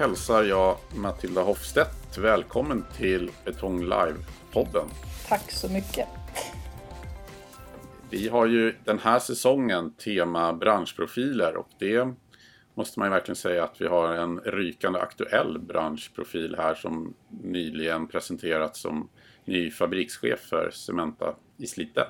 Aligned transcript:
hälsar 0.00 0.44
jag 0.44 0.76
Matilda 0.96 1.42
Hofstedt 1.42 2.18
välkommen 2.18 2.84
till 2.96 3.30
Betong 3.44 3.84
Live-podden. 3.84 4.88
Tack 5.28 5.50
så 5.50 5.68
mycket. 5.68 6.08
Vi 8.10 8.28
har 8.28 8.46
ju 8.46 8.74
den 8.84 8.98
här 8.98 9.18
säsongen 9.18 9.92
tema 9.92 10.52
branschprofiler 10.52 11.56
och 11.56 11.68
det 11.78 12.14
måste 12.74 12.98
man 12.98 13.08
ju 13.08 13.10
verkligen 13.10 13.36
säga 13.36 13.64
att 13.64 13.80
vi 13.80 13.86
har 13.86 14.14
en 14.14 14.40
rykande 14.40 14.98
aktuell 14.98 15.58
branschprofil 15.58 16.54
här 16.58 16.74
som 16.74 17.14
nyligen 17.42 18.08
presenterats 18.08 18.80
som 18.80 19.08
ny 19.44 19.70
fabrikschef 19.70 20.40
för 20.40 20.70
Cementa 20.70 21.34
i 21.56 21.66
Slite. 21.66 22.06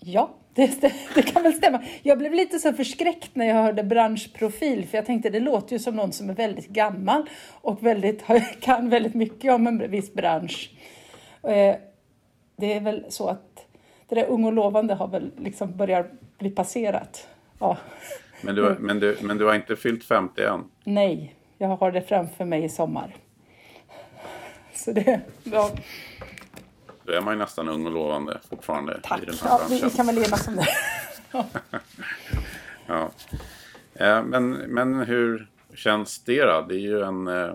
Ja, 0.00 0.34
det, 0.54 0.94
det, 1.14 1.22
kan 1.22 1.42
väl 1.42 1.52
stämma. 1.52 1.84
Jag 2.02 2.18
blev 2.18 2.34
lite 2.34 2.58
så 2.58 2.72
förskräckt 2.72 3.30
när 3.34 3.46
jag 3.46 3.54
hörde 3.54 3.84
branschprofil 3.84 4.86
för 4.86 4.98
jag 4.98 5.06
tänkte 5.06 5.30
det 5.30 5.40
låter 5.40 5.72
ju 5.72 5.78
som 5.78 5.96
någon 5.96 6.12
som 6.12 6.30
är 6.30 6.34
väldigt 6.34 6.68
gammal 6.68 7.28
och 7.50 7.86
väldigt, 7.86 8.24
kan 8.60 8.88
väldigt 8.88 9.14
mycket 9.14 9.52
om 9.52 9.66
en 9.66 9.90
viss 9.90 10.14
bransch. 10.14 10.70
Eh, 11.42 11.76
det 12.56 12.72
är 12.72 12.80
väl 12.80 13.04
så 13.08 13.28
att 13.28 13.66
det 14.08 14.14
där 14.14 14.26
ung 14.26 14.44
och 14.44 14.52
lovande 14.52 14.94
har 14.94 15.08
väl 15.08 15.30
liksom 15.38 15.76
börjat 15.76 16.06
bli 16.38 16.50
passerat. 16.50 17.28
Ja. 17.58 17.78
Men, 18.42 18.54
du, 18.54 18.76
men, 18.80 19.00
du, 19.00 19.16
men 19.20 19.38
du 19.38 19.44
har 19.44 19.54
inte 19.54 19.76
fyllt 19.76 20.04
50 20.04 20.42
än? 20.42 20.64
Nej, 20.84 21.34
jag 21.58 21.68
har 21.68 21.92
det 21.92 22.02
framför 22.02 22.44
mig 22.44 22.64
i 22.64 22.68
sommar. 22.68 23.16
Så 24.74 24.92
det, 24.92 25.20
ja. 25.44 25.70
Då 27.04 27.12
är 27.12 27.20
man 27.20 27.34
ju 27.34 27.38
nästan 27.38 27.68
ung 27.68 27.86
och 27.86 27.92
lovande 27.92 28.38
fortfarande 28.50 29.00
Tack. 29.02 29.22
i 29.22 29.26
den 29.26 29.34
här 29.42 29.50
ja, 29.50 29.58
branschen. 29.68 29.88
Vi 29.88 29.96
kan 29.96 30.06
väl 30.06 30.18
enas 30.18 30.48
om 30.48 30.56
det. 30.56 30.66
ja. 32.86 33.10
ja. 33.94 34.22
Men, 34.22 34.50
men 34.52 35.00
hur 35.00 35.48
känns 35.74 36.24
det 36.24 36.44
då? 36.44 36.64
Det 36.68 36.74
är 36.74 36.78
ju 36.78 37.02
en 37.02 37.28
eh, 37.28 37.54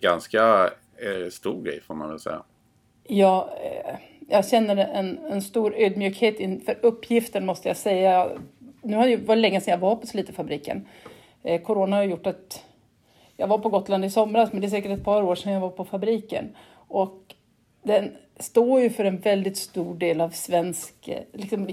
ganska 0.00 0.70
eh, 0.96 1.30
stor 1.30 1.62
grej 1.62 1.80
får 1.80 1.94
man 1.94 2.08
väl 2.08 2.20
säga. 2.20 2.42
Ja, 3.04 3.56
eh, 3.64 3.96
jag 4.28 4.46
känner 4.46 4.76
en, 4.76 5.18
en 5.18 5.42
stor 5.42 5.74
ödmjukhet 5.76 6.40
inför 6.40 6.78
uppgiften 6.82 7.46
måste 7.46 7.68
jag 7.68 7.76
säga. 7.76 8.28
Nu 8.82 8.96
har 8.96 9.06
det 9.06 9.16
varit 9.16 9.40
länge 9.40 9.60
sedan 9.60 9.72
jag 9.72 9.78
var 9.78 9.96
på 9.96 10.06
Slitefabriken. 10.06 10.86
Eh, 11.42 11.62
corona 11.62 11.96
har 11.96 12.04
gjort 12.04 12.26
att 12.26 12.64
jag 13.36 13.46
var 13.46 13.58
på 13.58 13.68
Gotland 13.68 14.04
i 14.04 14.10
somras, 14.10 14.52
men 14.52 14.60
det 14.60 14.66
är 14.66 14.70
säkert 14.70 14.98
ett 14.98 15.04
par 15.04 15.22
år 15.22 15.34
sedan 15.34 15.52
jag 15.52 15.60
var 15.60 15.70
på 15.70 15.84
fabriken. 15.84 16.56
Och 16.88 17.34
den 17.82 18.16
står 18.40 18.80
ju 18.80 18.90
för 18.90 19.04
en 19.04 19.18
väldigt 19.18 19.56
stor 19.56 19.94
del 19.94 20.20
av 20.20 20.30
svensk... 20.30 21.10
Liksom, 21.32 21.66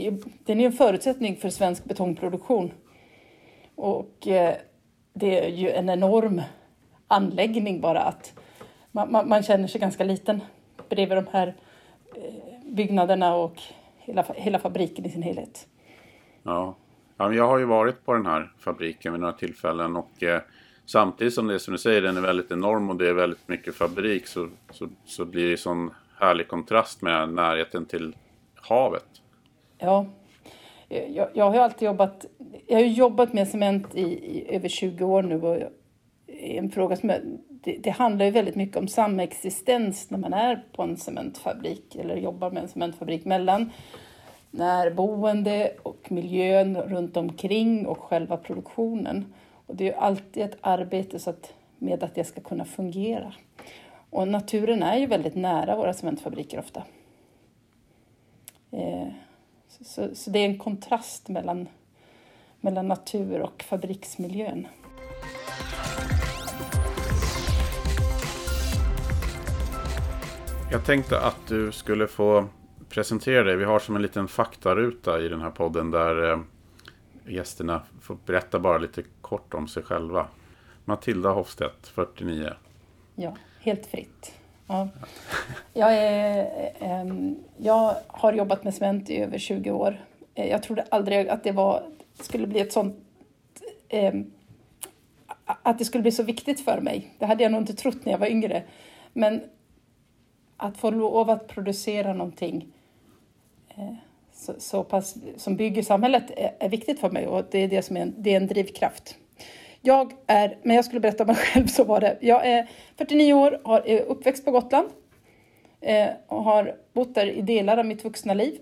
den 0.45 0.59
är 0.59 0.65
en 0.65 0.71
förutsättning 0.71 1.35
för 1.35 1.49
svensk 1.49 1.83
betongproduktion. 1.83 2.71
Och 3.75 4.27
eh, 4.27 4.55
det 5.13 5.45
är 5.45 5.49
ju 5.49 5.69
en 5.69 5.89
enorm 5.89 6.41
anläggning 7.07 7.81
bara 7.81 8.01
att 8.01 8.33
man, 8.91 9.11
man, 9.11 9.29
man 9.29 9.43
känner 9.43 9.67
sig 9.67 9.81
ganska 9.81 10.03
liten 10.03 10.41
bredvid 10.89 11.17
de 11.17 11.27
här 11.31 11.55
eh, 12.15 12.33
byggnaderna 12.65 13.35
och 13.35 13.61
hela, 13.97 14.25
hela 14.35 14.59
fabriken 14.59 15.05
i 15.05 15.09
sin 15.09 15.21
helhet. 15.21 15.67
Ja. 16.43 16.75
ja, 17.17 17.33
jag 17.33 17.47
har 17.47 17.57
ju 17.57 17.65
varit 17.65 18.05
på 18.05 18.13
den 18.13 18.25
här 18.25 18.51
fabriken 18.59 19.13
vid 19.13 19.21
några 19.21 19.33
tillfällen 19.33 19.95
och 19.95 20.23
eh, 20.23 20.41
samtidigt 20.85 21.33
som 21.33 21.47
det 21.47 21.53
är 21.53 21.57
som 21.57 21.71
du 21.71 21.77
säger, 21.77 22.01
den 22.01 22.17
är 22.17 22.21
väldigt 22.21 22.51
enorm 22.51 22.89
och 22.89 22.95
det 22.95 23.09
är 23.09 23.13
väldigt 23.13 23.47
mycket 23.47 23.75
fabrik 23.75 24.27
så, 24.27 24.49
så, 24.71 24.89
så 25.05 25.25
blir 25.25 25.49
det 25.49 25.57
sån 25.57 25.91
härlig 26.19 26.47
kontrast 26.47 27.01
med 27.01 27.29
närheten 27.29 27.85
till 27.85 28.15
havet. 28.55 29.21
Ja, 29.77 30.05
jag, 30.87 31.27
jag 31.33 31.45
har 31.45 31.53
ju 31.53 31.59
alltid 31.59 31.85
jobbat, 31.85 32.25
jag 32.67 32.77
har 32.77 32.85
jobbat 32.85 33.33
med 33.33 33.47
cement 33.47 33.95
i, 33.95 34.01
i 34.01 34.55
över 34.55 34.69
20 34.69 35.05
år 35.05 35.23
nu 35.23 35.41
och 35.41 35.57
en 36.27 36.71
fråga 36.71 36.95
som 36.95 37.09
jag, 37.09 37.19
det, 37.49 37.77
det, 37.77 37.89
handlar 37.89 38.25
ju 38.25 38.31
väldigt 38.31 38.55
mycket 38.55 38.77
om 38.77 38.87
samexistens 38.87 40.09
när 40.09 40.17
man 40.17 40.33
är 40.33 40.63
på 40.75 40.83
en 40.83 40.97
cementfabrik 40.97 41.95
eller 41.95 42.15
jobbar 42.15 42.51
med 42.51 42.63
en 42.63 42.69
cementfabrik 42.69 43.25
mellan 43.25 43.71
närboende 44.51 45.73
och 45.83 46.11
miljön 46.11 46.77
runt 46.77 47.17
omkring 47.17 47.85
och 47.87 47.97
själva 47.97 48.37
produktionen. 48.37 49.33
Och 49.65 49.75
det 49.75 49.83
är 49.83 49.87
ju 49.87 49.97
alltid 49.97 50.43
ett 50.43 50.57
arbete 50.61 51.19
så 51.19 51.29
att, 51.29 51.53
med 51.77 52.03
att 52.03 52.15
det 52.15 52.23
ska 52.23 52.41
kunna 52.41 52.65
fungera. 52.65 53.33
Och 54.09 54.27
naturen 54.27 54.83
är 54.83 54.97
ju 54.97 55.07
väldigt 55.07 55.35
nära 55.35 55.75
våra 55.75 55.93
cementfabriker 55.93 56.59
ofta. 56.59 56.83
Eh, 58.71 59.07
så, 59.67 60.15
så, 60.15 60.29
det 60.29 60.39
är 60.39 60.45
en 60.45 60.57
kontrast 60.57 61.29
mellan, 61.29 61.67
mellan 62.61 62.87
natur 62.87 63.41
och 63.41 63.63
fabriksmiljön. 63.63 64.67
Jag 70.71 70.85
tänkte 70.85 71.19
att 71.19 71.47
du 71.47 71.71
skulle 71.71 72.07
få 72.07 72.47
presentera 72.89 73.43
dig. 73.43 73.55
Vi 73.55 73.65
har 73.65 73.79
som 73.79 73.95
en 73.95 74.01
liten 74.01 74.27
faktaruta 74.27 75.21
i 75.21 75.29
den 75.29 75.41
här 75.41 75.51
podden 75.51 75.91
där 75.91 76.31
eh, 76.31 76.39
gästerna 77.25 77.81
får 78.01 78.17
berätta 78.25 78.59
bara 78.59 78.77
lite 78.77 79.03
kort 79.21 79.53
om 79.53 79.67
sig 79.67 79.83
själva. 79.83 80.27
Matilda 80.85 81.29
Hofstedt, 81.29 81.87
49. 81.87 82.53
Ja, 83.15 83.35
helt 83.67 83.85
fritt. 83.85 84.31
Ja. 84.67 84.87
Jag, 85.73 85.95
är, 85.97 86.71
ehm, 86.79 87.35
jag 87.57 87.95
har 88.07 88.33
jobbat 88.33 88.63
med 88.63 88.73
cement 88.73 89.09
i 89.09 89.17
över 89.17 89.37
20 89.37 89.71
år. 89.71 90.05
Eh, 90.35 90.47
jag 90.47 90.63
trodde 90.63 90.85
aldrig 90.89 91.29
att 91.29 91.43
det 91.43 91.51
var, 91.51 91.83
skulle 92.19 92.47
bli 92.47 92.59
ett 92.59 92.73
sånt 92.73 92.95
ehm, 93.89 94.31
att 95.45 95.79
det 95.79 95.85
skulle 95.85 96.01
bli 96.01 96.11
så 96.11 96.23
viktigt 96.23 96.59
för 96.59 96.81
mig. 96.81 97.07
Det 97.17 97.25
hade 97.25 97.43
jag 97.43 97.51
nog 97.51 97.61
inte 97.61 97.73
trott 97.73 98.05
när 98.05 98.11
jag 98.11 98.19
var 98.19 98.27
yngre. 98.27 98.63
Men 99.13 99.41
att 100.57 100.77
få 100.77 100.91
lov 100.91 101.29
att 101.29 101.47
producera 101.47 102.13
någonting 102.13 102.67
eh, 103.69 103.93
så, 104.33 104.53
så 104.57 104.83
pass, 104.83 105.15
som 105.37 105.55
bygger 105.55 105.83
samhället 105.83 106.31
är, 106.37 106.55
är, 106.59 106.69
viktigt 106.69 106.99
för 106.99 107.09
mig 107.09 107.27
och 107.27 107.45
det 107.51 107.59
är 107.59 107.67
det 107.67 107.81
som 107.81 107.97
är 107.97 108.01
en, 108.01 108.13
det 108.17 108.33
är 108.33 108.37
en 108.37 108.47
drivkraft. 108.47 109.17
Jag 109.87 110.13
är, 110.27 110.57
men 110.63 110.75
jag 110.75 110.85
skulle 110.85 110.99
berätta 110.99 111.23
om 111.23 111.27
mig 111.27 111.35
själv 111.53 111.67
så 111.67 111.83
var 111.83 111.99
det. 111.99 112.17
Jag 112.21 112.47
är 112.47 112.69
49 112.95 113.33
år, 113.33 113.61
har, 113.63 113.87
är 113.87 114.01
uppväxt 114.01 114.45
på 114.45 114.51
Gotland 114.51 114.89
eh, 115.81 116.09
och 116.27 116.43
har 116.43 116.75
bott 116.93 117.15
där 117.15 117.27
i 117.27 117.41
delar 117.41 117.77
av 117.77 117.85
mitt 117.85 118.03
vuxna 118.03 118.33
liv. 118.33 118.59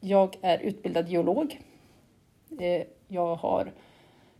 Jag 0.00 0.36
är 0.42 0.58
utbildad 0.58 1.08
geolog. 1.08 1.60
Eh, 2.60 2.82
jag 3.08 3.34
har 3.34 3.72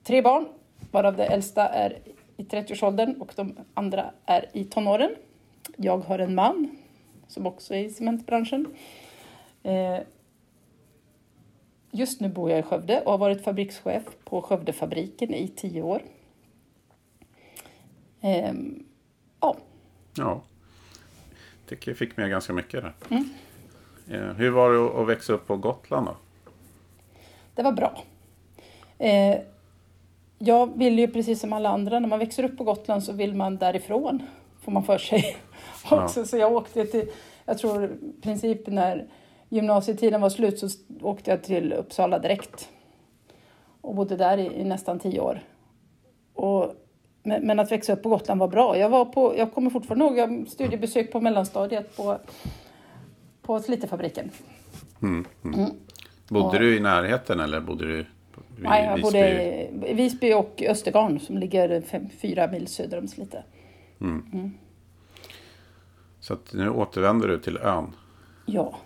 tre 0.04 0.22
barn, 0.22 0.48
varav 0.90 1.16
det 1.16 1.26
äldsta 1.26 1.68
är 1.68 1.98
i 2.36 2.42
30-årsåldern 2.42 3.20
och 3.20 3.32
de 3.36 3.56
andra 3.74 4.10
är 4.24 4.46
i 4.52 4.64
tonåren. 4.64 5.10
Jag 5.76 5.98
har 5.98 6.18
en 6.18 6.34
man 6.34 6.76
som 7.28 7.46
också 7.46 7.74
är 7.74 7.78
i 7.78 7.90
cementbranschen. 7.90 8.66
Eh, 9.62 9.98
Just 11.96 12.20
nu 12.20 12.28
bor 12.28 12.50
jag 12.50 12.58
i 12.58 12.62
Skövde 12.62 13.00
och 13.00 13.10
har 13.10 13.18
varit 13.18 13.44
fabrikschef 13.44 14.02
på 14.24 14.42
Skövdefabriken 14.42 15.34
i 15.34 15.48
tio 15.48 15.82
år. 15.82 16.02
Eh, 18.20 18.52
ja. 19.40 19.56
Ja. 20.16 20.42
Jag 21.60 21.68
tycker 21.68 21.90
jag 21.90 21.98
fick 21.98 22.16
med 22.16 22.30
ganska 22.30 22.52
mycket 22.52 22.82
där. 22.82 22.94
Mm. 23.10 23.28
Eh, 24.10 24.34
hur 24.34 24.50
var 24.50 24.72
det 24.72 25.00
att 25.00 25.08
växa 25.08 25.32
upp 25.32 25.46
på 25.46 25.56
Gotland 25.56 26.06
då? 26.06 26.16
Det 27.54 27.62
var 27.62 27.72
bra. 27.72 28.02
jag 30.38 30.78
vill 30.78 30.98
ju 30.98 31.08
precis 31.08 31.40
som 31.40 31.52
alla 31.52 31.68
andra, 31.68 31.98
när 31.98 32.08
man 32.08 32.18
växer 32.18 32.44
upp 32.44 32.58
på 32.58 32.64
Gotland 32.64 33.04
så 33.04 33.12
vill 33.12 33.34
man 33.34 33.56
därifrån, 33.56 34.22
får 34.60 34.72
man 34.72 34.84
för 34.84 34.98
sig 34.98 35.36
också. 35.90 36.20
Ja. 36.20 36.26
Så 36.26 36.36
jag 36.36 36.52
åkte 36.52 36.86
till, 36.86 37.10
jag 37.44 37.58
tror 37.58 37.98
princip 38.22 38.66
när 38.66 39.06
gymnasietiden 39.48 40.20
var 40.20 40.28
slut 40.28 40.58
så 40.58 40.68
åkte 41.00 41.30
jag 41.30 41.42
till 41.42 41.72
Uppsala 41.72 42.18
direkt. 42.18 42.68
Och 43.80 43.94
bodde 43.94 44.16
där 44.16 44.38
i, 44.38 44.60
i 44.60 44.64
nästan 44.64 44.98
tio 44.98 45.20
år. 45.20 45.40
Och, 46.34 46.74
men, 47.22 47.46
men, 47.46 47.58
att 47.58 47.72
växa 47.72 47.92
upp 47.92 48.02
på 48.02 48.08
Gotland 48.08 48.40
var 48.40 48.48
bra. 48.48 48.78
Jag, 48.78 48.88
var 48.88 49.04
på, 49.04 49.34
jag 49.38 49.54
kommer 49.54 49.70
fortfarande 49.70 50.04
ihåg 50.04 50.18
jag 50.18 50.48
studiebesök 50.48 51.12
på 51.12 51.20
mellanstadiet 51.20 51.96
på, 51.96 52.18
på 53.42 53.60
Slitefabriken. 53.60 54.30
Mm, 55.02 55.24
mm. 55.44 55.60
Mm. 55.60 55.70
Bodde 56.28 56.46
och, 56.46 56.58
du 56.58 56.76
i 56.76 56.80
närheten 56.80 57.40
eller 57.40 57.60
bodde 57.60 57.86
du 57.86 57.96
vid 57.96 58.06
Nej, 58.58 58.84
jag 58.84 59.00
bodde 59.00 59.42
i 59.90 59.94
Visby 59.94 60.32
och 60.32 60.62
Östergarn 60.68 61.20
som 61.20 61.38
ligger 61.38 61.80
fem, 61.80 62.08
fyra 62.20 62.46
mil 62.46 62.66
söder 62.66 62.98
om 62.98 63.08
Slite. 63.08 63.44
Mm. 64.00 64.24
Mm. 64.32 64.50
Så 66.20 66.36
nu 66.52 66.70
återvänder 66.70 67.28
du 67.28 67.38
till 67.38 67.56
ön? 67.56 67.92
Ja. 68.46 68.78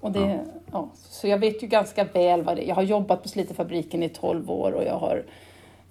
Och 0.00 0.12
det, 0.12 0.20
ja. 0.20 0.38
ja. 0.72 0.88
så 0.94 1.28
jag 1.28 1.38
vet 1.38 1.62
ju 1.62 1.66
ganska 1.66 2.04
väl 2.04 2.42
vad 2.42 2.56
det 2.56 2.64
är. 2.64 2.68
Jag 2.68 2.74
har 2.74 2.82
jobbat 2.82 3.22
på 3.22 3.28
Slitefabriken 3.28 4.02
i 4.02 4.08
12 4.08 4.50
år 4.50 4.72
och 4.72 4.84
jag 4.84 4.98
har 4.98 5.24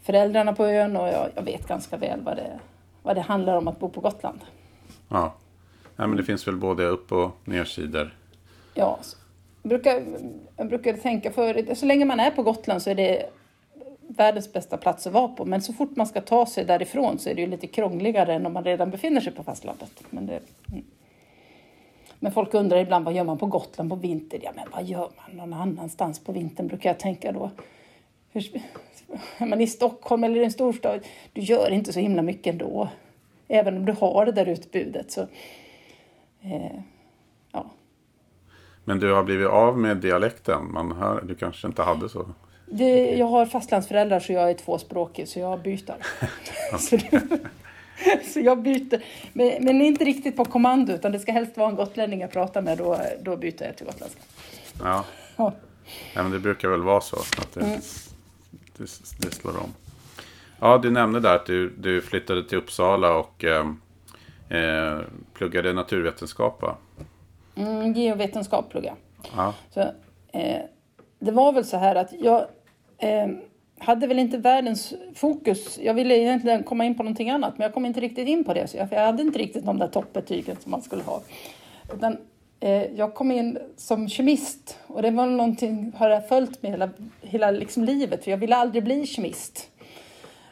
föräldrarna 0.02 0.54
på 0.54 0.66
ön 0.66 0.98
och 0.98 1.08
jag, 1.08 1.30
jag 1.36 1.44
vet 1.44 1.68
ganska 1.68 1.98
väl 1.98 2.22
vad 2.22 2.36
det, 2.36 2.60
vad 3.04 3.16
det 3.16 3.22
handlar 3.22 3.58
om 3.58 3.68
att 3.68 3.80
bo 3.80 3.90
på 3.90 4.02
Gotland. 4.02 4.40
Ja, 5.10 5.34
ja 5.96 6.08
men 6.08 6.18
det 6.18 6.24
finns 6.24 6.48
väl 6.48 6.56
både 6.56 6.86
upp 6.86 7.12
och 7.12 7.32
nersidor? 7.46 8.16
Ja, 8.74 9.00
jag 9.62 9.70
brukar, 9.70 10.04
jag 10.58 10.68
brukar 10.68 10.94
tänka 10.94 11.32
för 11.32 11.76
så 11.76 11.86
länge 11.86 12.06
man 12.06 12.20
är 12.20 12.32
på 12.32 12.44
Gotland 12.44 12.82
så 12.82 12.90
är 12.90 12.96
det 12.96 13.30
världens 14.08 14.54
bästa 14.54 14.78
plats 14.78 15.08
att 15.08 15.14
vara 15.14 15.28
på. 15.28 15.46
Men 15.46 15.62
så 15.62 15.74
fort 15.74 15.96
man 15.96 16.08
ska 16.08 16.22
ta 16.22 16.46
sig 16.46 16.66
därifrån 16.66 17.20
så 17.20 17.30
är 17.30 17.36
det 17.36 17.42
ju 17.42 17.48
lite 17.48 17.68
krångligare 17.68 18.34
än 18.34 18.46
om 18.46 18.54
man 18.54 18.64
redan 18.64 18.90
befinner 18.90 19.22
sig 19.22 19.34
på 19.34 19.44
fastlandet. 19.44 20.04
Men, 20.10 20.26
det, 20.26 20.40
mm. 20.72 20.86
Men 22.19 22.31
folk 22.31 22.54
undrar 22.54 22.77
ibland 22.77 23.06
vad 23.06 23.13
gör 23.13 23.24
man 23.24 23.38
på 23.38 23.45
Gotland 23.45 23.89
på 23.89 23.95
vintern? 23.95 24.42
Ja, 24.44 24.51
men 24.56 24.66
vad 24.71 24.83
gör 24.83 25.10
man 25.18 25.38
någon 25.38 25.54
annanstans 25.54 26.19
på 26.19 26.31
vintern 26.31 26.68
brukar 26.68 26.89
jag 26.89 27.00
tänka 27.00 27.31
då. 27.31 27.51
Hur, 28.31 28.62
är 29.38 29.45
man 29.45 29.62
i 29.62 29.68
Stockholm 29.68 30.24
eller 30.24 30.42
i 30.42 30.44
en 30.44 30.51
storstad, 30.51 31.00
du 31.33 31.42
gör 31.42 31.71
inte 31.71 31.94
så 31.94 32.00
himla 32.00 32.21
mycket 32.21 32.54
ändå. 32.54 32.89
Även 33.48 33.77
om 33.77 33.86
du 33.86 33.92
har 33.92 34.25
det 34.25 34.31
där 34.31 34.45
utbudet. 34.45 35.12
Så, 35.12 35.21
eh, 36.42 36.80
ja. 37.51 37.66
Men 38.86 39.00
du 39.00 39.13
har 39.13 39.24
blivit 39.24 39.48
av 39.48 39.77
med 39.77 39.98
dialekten? 39.98 40.71
Man 40.71 40.92
hör, 40.92 41.21
du 41.21 41.36
kanske 41.36 41.68
inte 41.68 41.81
hade 41.81 42.10
så? 42.10 42.25
Det, 42.66 43.18
jag 43.18 43.25
har 43.25 43.45
fastlandsföräldrar 43.45 44.19
så 44.19 44.33
jag 44.33 44.50
är 44.50 44.54
tvåspråkig 44.54 45.27
så 45.27 45.39
jag 45.39 45.62
byter. 45.62 45.95
så, 48.34 48.40
jag 48.40 48.62
byter. 48.62 49.04
Men, 49.34 49.63
men, 49.66 49.81
inte 49.81 50.06
riktigt 50.06 50.36
på 50.36 50.46
kommando 50.46 50.94
utan 50.94 51.12
det 51.12 51.19
ska 51.19 51.31
helst 51.31 51.57
vara 51.57 51.69
en 51.69 51.75
gotlänning 51.75 52.22
jag 52.22 52.31
pratar 52.31 52.62
med. 52.62 52.78
Då, 52.78 53.00
då 53.22 53.38
byter 53.38 53.63
jag 53.63 53.78
till 53.78 53.86
gotländska. 53.86 54.22
Ja. 54.84 55.06
ja. 55.38 55.54
ja 56.13 56.24
men 56.24 56.31
det 56.31 56.40
brukar 56.40 56.69
väl 56.69 56.81
vara 56.81 57.01
så. 57.01 57.16
Att 57.16 57.54
det, 57.54 57.62
mm. 57.62 57.80
det, 58.78 58.84
det 59.19 59.31
slår 59.31 59.57
om. 59.57 59.74
Ja, 60.60 60.78
du 60.78 60.92
nämnde 60.92 61.19
där 61.19 61.36
att 61.36 61.46
du, 61.46 61.69
du 61.69 62.01
flyttade 62.01 62.44
till 62.44 62.57
Uppsala 62.57 63.18
och 63.18 63.44
eh, 63.44 63.66
eh 64.50 65.00
pluggade 65.34 65.74
naturvetenskap 65.74 66.62
va? 66.62 66.78
Mm, 67.56 67.94
geovetenskap 67.94 68.69
pluggade 68.72 68.95
ja. 69.36 69.54
Så, 69.74 69.80
eh, 70.34 70.62
Det 71.19 71.31
var 71.31 71.54
väl 71.54 71.66
så 71.66 71.78
här 71.78 71.95
att 71.95 72.13
jag 72.19 72.45
eh, 72.98 73.28
hade 73.80 74.08
väl 74.08 74.20
inte 74.20 74.38
världens 74.38 74.94
fokus. 75.16 75.80
Jag 75.81 75.94
ville 75.94 76.18
egentligen 76.18 76.64
komma 76.64 76.86
in 76.86 76.96
på 76.96 77.04
någonting 77.04 77.30
annat 77.30 77.58
men 77.58 77.66
jag 77.66 77.74
kom 77.74 77.86
inte 77.86 78.00
riktigt 78.00 78.28
in 78.28 78.44
på 78.44 78.54
det. 78.54 78.68
Så 78.68 78.78
jag, 78.78 78.88
jag 78.92 79.06
hade 79.06 79.24
inte 79.24 79.40
riktigt 79.40 79.66
de 79.66 79.80
där 79.80 79.88
toppbetygen 79.88 80.56
som 80.60 80.72
man 80.72 80.81
skulle 80.81 81.04
ha. 81.04 81.22
Utan, 81.94 82.18
eh, 82.60 82.84
jag 82.84 83.14
kom 83.14 83.31
in 83.31 83.58
som 83.78 84.10
kemist 84.10 84.78
och 84.88 85.02
det 85.02 85.12
var 85.12 85.26
någonting 85.26 85.92
har 85.96 86.10
jag 86.10 86.28
följt 86.28 86.62
med 86.64 86.72
hela, 86.72 86.90
hela 87.22 87.52
liksom 87.52 87.84
livet 87.84 88.24
för 88.24 88.31
jag 88.31 88.38
ville 88.38 88.56
aldrig 88.56 88.84
bli 88.84 89.08
kemist. 89.08 89.70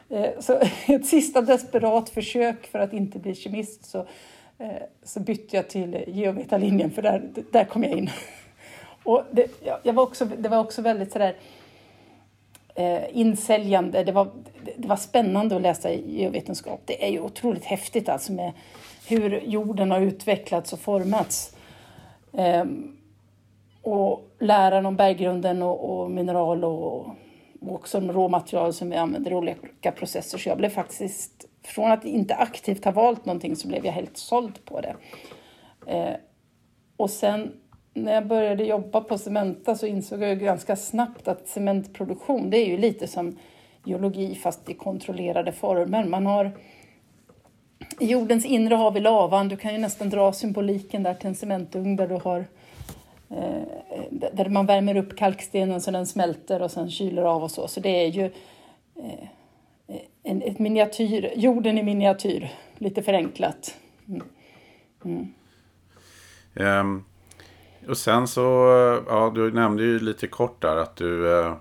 Eh, 0.10 0.30
så 0.40 0.60
ett 0.88 1.06
sista 1.06 1.42
desperat 1.42 2.10
försök 2.10 2.68
för 2.68 2.80
att 2.80 2.94
inte 2.94 3.20
bli 3.20 3.36
kemist 3.36 3.86
så, 3.86 4.00
eh, 4.58 4.70
så 5.04 5.20
bytte 5.20 5.56
jag 5.56 5.70
till 5.70 6.04
geovetalinjen 6.08 6.92
för 6.92 7.02
där, 7.02 7.30
där 7.52 7.66
kom 7.66 7.84
jag 7.84 7.92
in. 7.92 8.10
Och 9.04 9.24
det, 9.32 9.52
jag 9.84 9.94
var 9.94 10.04
också, 10.04 10.26
det 10.26 10.50
var 10.50 10.58
också 10.58 10.82
väldigt 10.82 11.12
sådär 11.12 11.36
eh, 12.78 13.04
insäljande. 13.12 14.04
Det 14.04 14.12
var, 14.12 14.32
det 14.78 14.88
var 14.88 14.96
spännande 14.96 15.56
att 15.56 15.62
läsa 15.62 15.92
geovetenskap. 15.92 16.82
Det 16.86 17.06
är 17.06 17.12
ju 17.12 17.20
otroligt 17.20 17.66
häftigt 17.66 18.10
alltså 18.10 18.34
med 18.34 18.52
hur 19.08 19.42
jorden 19.46 19.92
har 19.92 20.02
utvecklats 20.02 20.74
och 20.74 20.80
formats. 20.80 21.56
Ehm, 22.34 22.98
och 23.82 24.22
läran 24.40 24.86
om 24.86 24.96
berggrunden 24.96 25.62
och, 25.62 26.00
och 26.00 26.12
mineral 26.12 26.64
och 26.64 27.08
och 27.62 27.76
också 27.76 28.00
råmaterial 28.00 28.74
som 28.74 28.90
vi 28.90 28.96
använder 28.96 29.32
i 29.32 29.36
olika 29.36 29.92
processer. 29.92 30.38
Så 30.38 30.50
jag 30.50 30.58
blev 30.58 30.70
faktiskt, 30.70 31.46
från 31.64 31.92
att 31.92 32.06
inte 32.06 32.36
aktivt 32.36 32.86
ha 32.86 32.92
valt 32.92 33.26
någonting 33.26 33.56
så 33.56 33.68
blev 33.68 33.86
jag 33.86 33.94
helt 33.94 34.18
såld 34.18 34.66
på 34.66 34.82
det. 34.82 34.96
Eh, 35.88 36.16
och 36.98 37.10
sen 37.10 37.54
när 38.04 38.14
jag 38.14 38.28
började 38.28 38.64
jobba 38.64 39.02
på 39.02 39.18
Cementa 39.18 39.76
så 39.76 39.86
insåg 39.86 40.22
jag 40.22 40.40
ganska 40.40 40.76
snabbt 40.76 41.28
att 41.28 41.48
cementproduktion 41.48 42.50
det 42.50 42.58
är 42.58 42.66
ju 42.66 42.78
lite 42.78 43.08
som 43.08 43.38
geologi 43.84 44.36
fast 44.36 44.70
i 44.70 44.74
kontrollerade 44.74 45.52
former. 45.52 46.06
Man 46.06 46.26
har 46.26 46.52
i 48.00 48.06
jordens 48.06 48.46
inre 48.46 48.76
har 48.76 48.92
vi 48.92 49.00
lavan, 49.00 49.48
du 49.48 49.58
kan 49.58 49.74
ju 49.74 49.78
nästan 49.78 50.10
dra 50.10 50.34
symboliken 50.34 51.04
där 51.04 51.14
till 51.14 51.28
en 51.28 51.36
cementugn 51.36 51.96
där 51.96 52.08
du 52.08 52.16
har 52.16 52.46
eh, 53.30 53.62
eh, 53.90 54.32
där 54.34 54.50
man 54.50 54.66
värmer 54.66 54.98
upp 54.98 55.18
kalkstenen 55.18 55.82
så 55.82 55.92
den 55.92 56.06
smälter 56.06 56.62
och 56.62 56.72
sen 56.72 56.92
kyler 56.92 57.24
av 57.24 57.44
och 57.44 57.52
så. 57.52 57.68
Så 57.68 57.80
det 57.80 58.06
är 58.06 58.08
ju 58.08 58.26
eh, 58.96 59.28
en, 60.24 60.42
ett 60.42 60.60
miniatyr, 60.60 61.34
jorden 61.36 61.78
i 61.78 61.84
miniatyr, 61.84 62.50
lite 62.78 63.04
förenklat. 63.04 63.76
Mm. 64.08 64.24
Mm. 65.06 65.34
Um, 66.56 67.06
och 67.90 67.98
sen 67.98 68.28
så, 68.28 68.42
ja 69.08 69.32
du 69.36 69.52
nämnde 69.52 69.84
ju 69.84 70.00
lite 70.00 70.28
kort 70.28 70.62
där 70.62 70.76
att 70.76 70.96
du, 70.96 71.26
uh, 71.26 71.54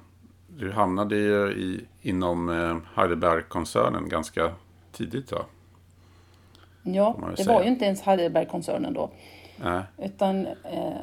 du 0.49 0.73
hamnade 0.73 1.17
ju 1.17 1.53
i, 1.53 1.85
inom 2.03 2.49
uh, 2.49 2.77
Heidelberg-koncernen 2.95 4.09
ganska 4.09 4.53
tidigt 4.93 5.33
va? 5.33 5.45
Ja, 6.83 7.17
det 7.31 7.43
säga. 7.43 7.55
var 7.55 7.63
ju 7.63 7.69
inte 7.69 7.85
ens 7.85 8.03
Heidelberg-koncernen 8.03 8.93
då. 8.93 9.11
Äh. 9.65 9.81
Utan 9.99 10.47
eh, 10.47 11.01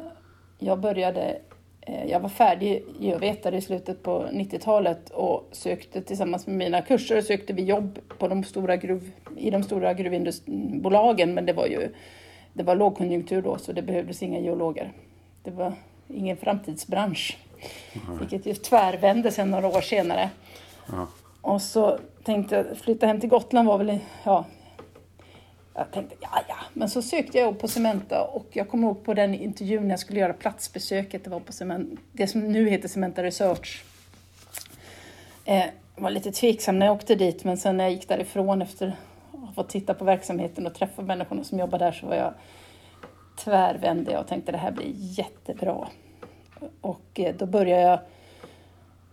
jag 0.59 0.79
började, 0.79 1.37
eh, 1.81 2.05
jag 2.05 2.19
var 2.19 2.29
färdig 2.29 2.85
geovetare 2.99 3.57
i 3.57 3.61
slutet 3.61 4.03
på 4.03 4.25
90-talet 4.31 5.09
och 5.09 5.49
sökte 5.51 6.01
tillsammans 6.01 6.47
med 6.47 6.55
mina 6.55 6.81
kurser 6.81 7.21
sökte 7.21 7.53
vi 7.53 7.63
jobb 7.63 7.99
på 8.17 8.27
de 8.27 8.43
stora 8.43 8.75
gruv, 8.75 9.11
i 9.37 9.51
de 9.51 9.63
stora 9.63 9.93
gruvbolagen 9.93 11.33
men 11.33 11.45
det 11.45 11.53
var 11.53 11.65
ju 11.65 11.89
det 12.53 12.63
var 12.63 12.75
lågkonjunktur 12.75 13.41
då 13.41 13.57
så 13.57 13.71
det 13.71 13.81
behövdes 13.81 14.23
inga 14.23 14.39
geologer. 14.39 14.93
Det 15.43 15.51
var 15.51 15.73
ingen 16.07 16.37
framtidsbransch. 16.37 17.37
Mm. 18.07 18.19
Vilket 18.19 18.45
ju 18.45 18.53
tvärvände 18.53 19.31
sen 19.31 19.51
några 19.51 19.67
år 19.67 19.81
senare. 19.81 20.29
Mm. 20.93 21.05
Och 21.41 21.61
så 21.61 21.99
tänkte 22.23 22.55
jag 22.55 22.77
flytta 22.77 23.07
hem 23.07 23.19
till 23.19 23.29
Gotland 23.29 23.67
var 23.67 23.77
väl 23.77 23.99
ja, 24.23 24.45
jag 25.73 25.91
tänkte, 25.91 26.15
ja, 26.21 26.41
ja. 26.47 26.55
Men 26.73 26.89
så 26.89 27.01
sökte 27.01 27.37
jag 27.37 27.45
jobb 27.45 27.59
på 27.59 27.67
Cementa 27.67 28.23
och 28.23 28.47
jag 28.51 28.69
kommer 28.69 28.87
ihåg 28.87 29.05
på 29.05 29.13
den 29.13 29.33
intervjun 29.33 29.83
när 29.83 29.89
jag 29.89 29.99
skulle 29.99 30.19
göra 30.19 30.33
platsbesöket, 30.33 31.23
det 31.23 31.29
var 31.29 31.39
på 31.39 31.51
Cementa, 31.51 32.01
det 32.11 32.27
som 32.27 32.51
nu 32.51 32.69
heter 32.69 32.87
Cementa 32.87 33.23
Research. 33.23 33.83
Eh, 35.45 35.65
jag 35.95 36.03
var 36.03 36.09
lite 36.09 36.31
tveksam 36.31 36.79
när 36.79 36.85
jag 36.85 36.95
åkte 36.95 37.15
dit, 37.15 37.43
men 37.43 37.57
sen 37.57 37.77
när 37.77 37.83
jag 37.83 37.93
gick 37.93 38.07
därifrån 38.07 38.61
efter 38.61 38.87
att 39.31 39.39
ha 39.39 39.53
fått 39.53 39.69
titta 39.69 39.93
på 39.93 40.05
verksamheten 40.05 40.67
och 40.67 40.73
träffa 40.73 41.01
människorna 41.01 41.43
som 41.43 41.59
jobbar 41.59 41.79
där 41.79 41.91
så 41.91 42.07
var 42.07 42.15
jag 42.15 42.33
tvärvände 43.35 44.11
jag 44.11 44.21
och 44.21 44.27
tänkte 44.27 44.51
det 44.51 44.57
här 44.57 44.71
blir 44.71 44.91
jättebra. 44.95 45.87
Och 46.81 47.19
eh, 47.19 47.35
då 47.35 47.45
började 47.45 47.81
jag 47.81 47.99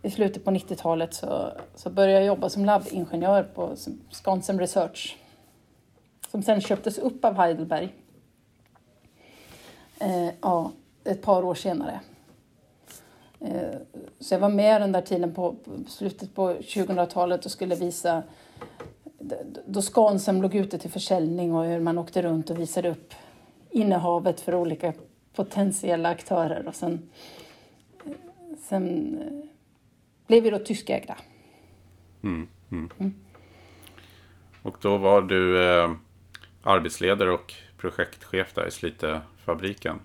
i 0.02 0.10
slutet 0.10 0.44
på 0.44 0.50
90-talet 0.50 1.14
så, 1.14 1.52
så 1.74 1.90
började 1.90 2.18
jag 2.18 2.26
jobba 2.26 2.48
som 2.48 2.64
labbingenjör 2.64 3.42
på 3.42 3.76
Skansen 4.10 4.58
Research 4.58 5.16
som 6.30 6.42
sen 6.42 6.60
köptes 6.60 6.98
upp 6.98 7.24
av 7.24 7.34
Heidelberg 7.34 7.94
eh, 10.00 10.30
ja, 10.40 10.72
ett 11.04 11.22
par 11.22 11.44
år 11.44 11.54
senare. 11.54 12.00
Eh, 13.40 13.78
så 14.20 14.34
jag 14.34 14.40
var 14.40 14.48
med 14.48 14.80
den 14.80 14.92
där 14.92 15.02
tiden 15.02 15.34
på, 15.34 15.54
på 15.54 15.70
slutet 15.88 16.34
på 16.34 16.52
2000-talet 16.52 17.44
och 17.44 17.50
skulle 17.50 17.74
visa 17.74 18.22
då 19.66 19.82
Skansem 19.82 20.42
låg 20.42 20.54
ute 20.54 20.78
till 20.78 20.90
försäljning 20.90 21.54
och 21.54 21.64
hur 21.64 21.80
man 21.80 21.98
åkte 21.98 22.22
runt 22.22 22.50
och 22.50 22.58
visade 22.58 22.90
upp 22.90 23.14
innehavet 23.70 24.40
för 24.40 24.54
olika 24.54 24.92
potentiella 25.34 26.08
aktörer. 26.08 26.68
Och 26.68 26.74
sen, 26.74 27.10
sen 28.58 29.18
eh, 29.18 29.48
blev 30.26 30.42
vi 30.42 30.50
då 30.50 30.58
tyskägda. 30.58 31.16
Mm, 32.22 32.48
mm. 32.70 32.90
Mm. 32.98 33.14
Och 34.62 34.76
då 34.80 34.96
var 34.96 35.22
du 35.22 35.70
eh, 35.70 35.90
arbetsledare 36.62 37.32
och 37.32 37.54
projektchef 37.76 38.54
där 38.54 38.68
i 38.68 38.70
Slitefabriken. 38.70 40.00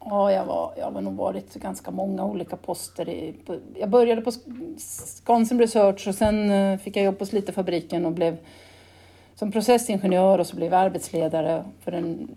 Ja, 0.00 0.32
jag, 0.32 0.44
var, 0.44 0.74
jag 0.78 0.90
har 0.90 1.00
nog 1.00 1.16
varit 1.16 1.54
ganska 1.54 1.90
många 1.90 2.24
olika 2.24 2.56
poster. 2.56 3.08
I, 3.08 3.32
på, 3.32 3.58
jag 3.74 3.90
började 3.90 4.22
på 4.22 4.32
Scansem 4.78 5.60
Research 5.60 6.08
och 6.08 6.14
sen 6.14 6.50
eh, 6.50 6.78
fick 6.78 6.96
jag 6.96 7.04
jobb 7.04 7.18
på 7.18 7.26
Slitefabriken 7.26 8.06
och 8.06 8.12
blev 8.12 8.36
som 9.34 9.52
processingenjör 9.52 10.38
och 10.38 10.46
så 10.46 10.56
blev 10.56 10.72
jag 10.72 10.80
arbetsledare 10.80 11.64
för 11.80 11.90
den, 11.90 12.36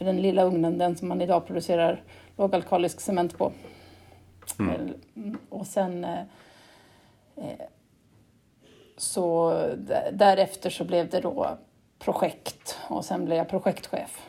för 0.00 0.04
den 0.04 0.22
lilla 0.22 0.42
ugnen, 0.44 0.78
den 0.78 0.96
som 0.96 1.08
man 1.08 1.20
idag 1.20 1.46
producerar 1.46 2.02
lågalkalisk 2.36 3.00
cement 3.00 3.38
på. 3.38 3.52
Mm. 4.58 5.38
Och 5.48 5.66
sen 5.66 6.04
eh, 6.04 6.20
eh 7.36 7.66
så 8.96 9.50
därefter 10.12 10.70
så 10.70 10.84
blev 10.84 11.08
det 11.08 11.20
då 11.20 11.58
projekt 11.98 12.78
och 12.88 13.04
sen 13.04 13.24
blev 13.24 13.38
jag 13.38 13.48
projektchef. 13.48 14.26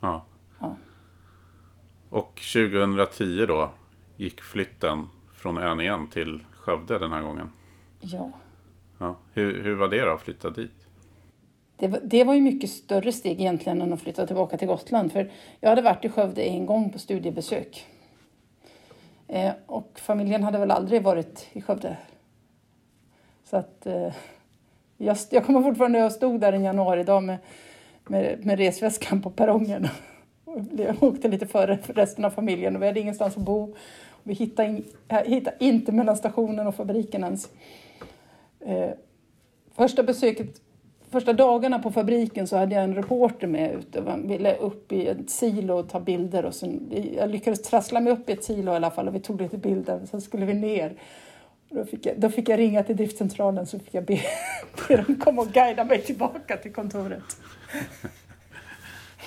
Ja. 0.00 0.24
ja. 0.60 0.76
Och 2.10 2.40
2010 2.52 3.46
då 3.46 3.70
gick 4.16 4.40
flytten 4.40 5.06
från 5.34 5.58
ön 5.58 5.80
igen 5.80 6.10
till 6.10 6.44
Skövde 6.52 6.98
den 6.98 7.12
här 7.12 7.22
gången. 7.22 7.52
Ja. 8.00 8.30
ja. 8.98 9.16
Hur, 9.32 9.62
hur 9.62 9.74
var 9.74 9.88
det 9.88 10.04
då 10.04 10.14
att 10.14 10.22
flytta 10.22 10.50
dit? 10.50 10.87
Det 11.78 11.88
var, 11.88 12.00
det 12.04 12.24
var 12.24 12.34
ju 12.34 12.40
mycket 12.40 12.70
större 12.70 13.12
steg 13.12 13.40
egentligen 13.40 13.82
än 13.82 13.92
att 13.92 14.00
flytta 14.00 14.26
tillbaka 14.26 14.56
till 14.58 14.68
Gotland. 14.68 15.12
För 15.12 15.30
jag 15.60 15.68
hade 15.68 15.82
varit 15.82 16.04
i 16.04 16.08
Skövde 16.08 16.42
en 16.42 16.66
gång 16.66 16.92
på 16.92 16.98
studiebesök. 16.98 17.86
Eh, 19.28 19.52
och 19.66 20.00
familjen 20.00 20.42
hade 20.42 20.58
väl 20.58 20.70
aldrig 20.70 21.02
varit 21.02 21.46
i 21.52 21.60
Skövde. 21.60 21.96
Så 23.44 23.56
att 23.56 23.86
eh, 23.86 24.12
jag, 24.96 25.16
jag 25.30 25.46
kommer 25.46 25.62
fortfarande, 25.62 25.98
jag 25.98 26.12
stod 26.12 26.40
där 26.40 26.52
en 26.52 26.64
januaridag 26.64 27.22
med, 27.22 27.38
med, 28.06 28.46
med 28.46 28.58
resväskan 28.58 29.22
på 29.22 29.30
perrongen. 29.30 29.88
Jag 30.76 31.02
åkte 31.02 31.28
lite 31.28 31.46
före 31.46 31.78
resten 31.86 32.24
av 32.24 32.30
familjen 32.30 32.76
och 32.76 32.82
vi 32.82 32.86
hade 32.86 33.00
ingenstans 33.00 33.36
att 33.36 33.42
bo. 33.42 33.74
Vi 34.22 34.34
hittade, 34.34 34.68
in, 34.68 34.84
hittade 35.24 35.56
inte 35.60 35.92
mellan 35.92 36.16
stationen 36.16 36.66
och 36.66 36.74
fabriken 36.74 37.24
ens. 37.24 37.48
Eh, 38.60 38.90
första 39.74 40.02
besöket, 40.02 40.60
första 41.10 41.32
dagarna 41.32 41.78
på 41.78 41.92
fabriken 41.92 42.46
så 42.46 42.56
hade 42.56 42.74
jag 42.74 42.84
en 42.84 42.94
reporter 42.94 43.46
med 43.46 43.74
ute. 43.74 44.00
Vi 44.00 44.28
ville 44.28 44.56
upp 44.56 44.92
i 44.92 45.06
ett 45.06 45.30
silo 45.30 45.74
och 45.78 45.88
ta 45.88 46.00
bilder. 46.00 46.44
Och 46.44 46.54
sen, 46.54 46.92
jag 47.16 47.30
lyckades 47.30 47.62
trassla 47.62 48.00
mig 48.00 48.12
upp 48.12 48.28
i 48.28 48.32
ett 48.32 48.44
silo 48.44 48.72
i 48.72 48.76
alla 48.76 48.90
fall 48.90 49.08
och 49.08 49.14
vi 49.14 49.20
tog 49.20 49.40
lite 49.40 49.58
bilder. 49.58 50.06
Sen 50.10 50.20
skulle 50.20 50.46
vi 50.46 50.54
ner. 50.54 50.94
Då 51.70 51.84
fick, 51.84 52.06
jag, 52.06 52.20
då 52.20 52.30
fick 52.30 52.48
jag 52.48 52.58
ringa 52.58 52.82
till 52.82 52.96
driftcentralen 52.96 53.66
så 53.66 53.78
fick 53.78 53.94
jag 53.94 54.04
be, 54.04 54.20
be 54.88 54.96
dem 54.96 55.16
komma 55.16 55.42
och 55.42 55.48
guida 55.48 55.84
mig 55.84 56.02
tillbaka 56.02 56.56
till 56.56 56.72
kontoret. 56.72 57.22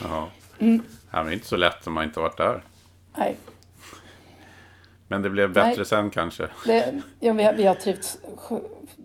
Ja. 0.04 0.30
Mm. 0.60 0.84
Det 1.12 1.18
är 1.18 1.32
inte 1.32 1.48
så 1.48 1.56
lätt 1.56 1.88
om 1.88 1.94
man 1.94 2.04
inte 2.04 2.20
varit 2.20 2.38
där. 2.38 2.64
Nej. 3.18 3.36
Men 5.08 5.22
det 5.22 5.30
blev 5.30 5.54
bättre 5.54 5.76
Nej. 5.78 5.86
sen 5.86 6.10
kanske? 6.10 6.48
Det, 6.66 7.02
ja, 7.20 7.34
vi, 7.34 7.44
har, 7.44 7.54
vi 7.54 7.66
har 7.66 7.76
trivts 7.76 8.18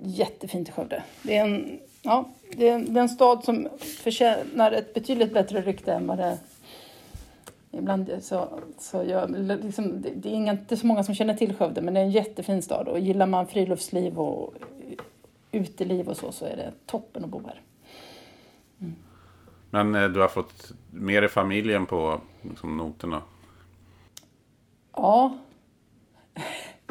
jättefint 0.02 0.68
i 0.68 0.72
Skövde. 0.72 1.02
Det 1.22 1.36
är 1.36 1.44
en, 1.44 1.80
ja, 2.02 2.30
det 2.50 2.68
är 2.68 2.74
en, 2.74 2.94
det 2.94 3.00
är 3.00 3.02
en 3.02 3.08
stad 3.08 3.44
som 3.44 3.68
förtjänar 3.78 4.72
ett 4.72 4.94
betydligt 4.94 5.34
bättre 5.34 5.60
rykte 5.60 5.92
än 5.92 6.06
vad 6.06 6.18
det 6.18 6.38
Ibland 7.78 8.10
så, 8.20 8.48
så 8.78 9.04
jag, 9.08 9.30
liksom, 9.64 10.02
det, 10.02 10.10
det, 10.10 10.28
är 10.28 10.50
inte 10.50 10.76
så 10.76 10.86
många 10.86 11.04
som 11.04 11.14
känner 11.14 11.34
till 11.34 11.54
Skövde, 11.54 11.82
men 11.82 11.94
det 11.94 12.00
är 12.00 12.04
en 12.04 12.10
jättefin 12.10 12.62
stad. 12.62 12.88
Och 12.88 13.00
gillar 13.00 13.26
man 13.26 13.46
friluftsliv 13.46 14.18
och 14.18 14.54
uteliv 15.52 16.08
och 16.08 16.16
så, 16.16 16.32
så 16.32 16.44
är 16.44 16.56
det 16.56 16.72
toppen 16.86 17.24
att 17.24 17.30
bo 17.30 17.42
här. 17.46 17.60
Mm. 18.80 18.94
Men 19.70 19.94
eh, 19.94 20.08
du 20.08 20.20
har 20.20 20.28
fått 20.28 20.72
mer 20.90 21.22
i 21.22 21.28
familjen 21.28 21.86
på 21.86 22.20
liksom, 22.42 22.76
noterna? 22.76 23.22
Ja. 24.92 25.38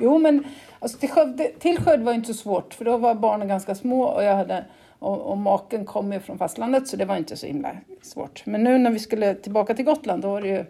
Jo, 0.01 0.17
men 0.17 0.43
alltså, 0.79 0.97
till, 0.97 1.09
Skövde, 1.09 1.51
till 1.59 1.77
Skövde 1.77 2.05
var 2.05 2.12
det 2.12 2.15
inte 2.15 2.33
så 2.33 2.39
svårt, 2.39 2.74
för 2.74 2.85
då 2.85 2.97
var 2.97 3.15
barnen 3.15 3.47
ganska 3.47 3.75
små 3.75 4.03
och 4.03 4.24
jag 4.24 4.35
hade 4.35 4.65
och, 5.05 5.31
och 5.31 5.38
maken 5.38 5.85
kom 5.85 6.13
ju 6.13 6.19
från 6.19 6.38
fastlandet 6.38 6.88
så 6.88 6.97
det 6.97 7.05
var 7.05 7.17
inte 7.17 7.38
så 7.38 7.47
himla 7.47 7.77
svårt. 8.01 8.45
Men 8.45 8.63
nu 8.63 8.77
när 8.77 8.91
vi 8.91 9.00
skulle 9.00 9.35
tillbaka 9.35 9.74
till 9.74 9.85
Gotland 9.85 10.21
då 10.21 10.29
var 10.29 10.41
det 10.41 10.47
ju 10.47 10.65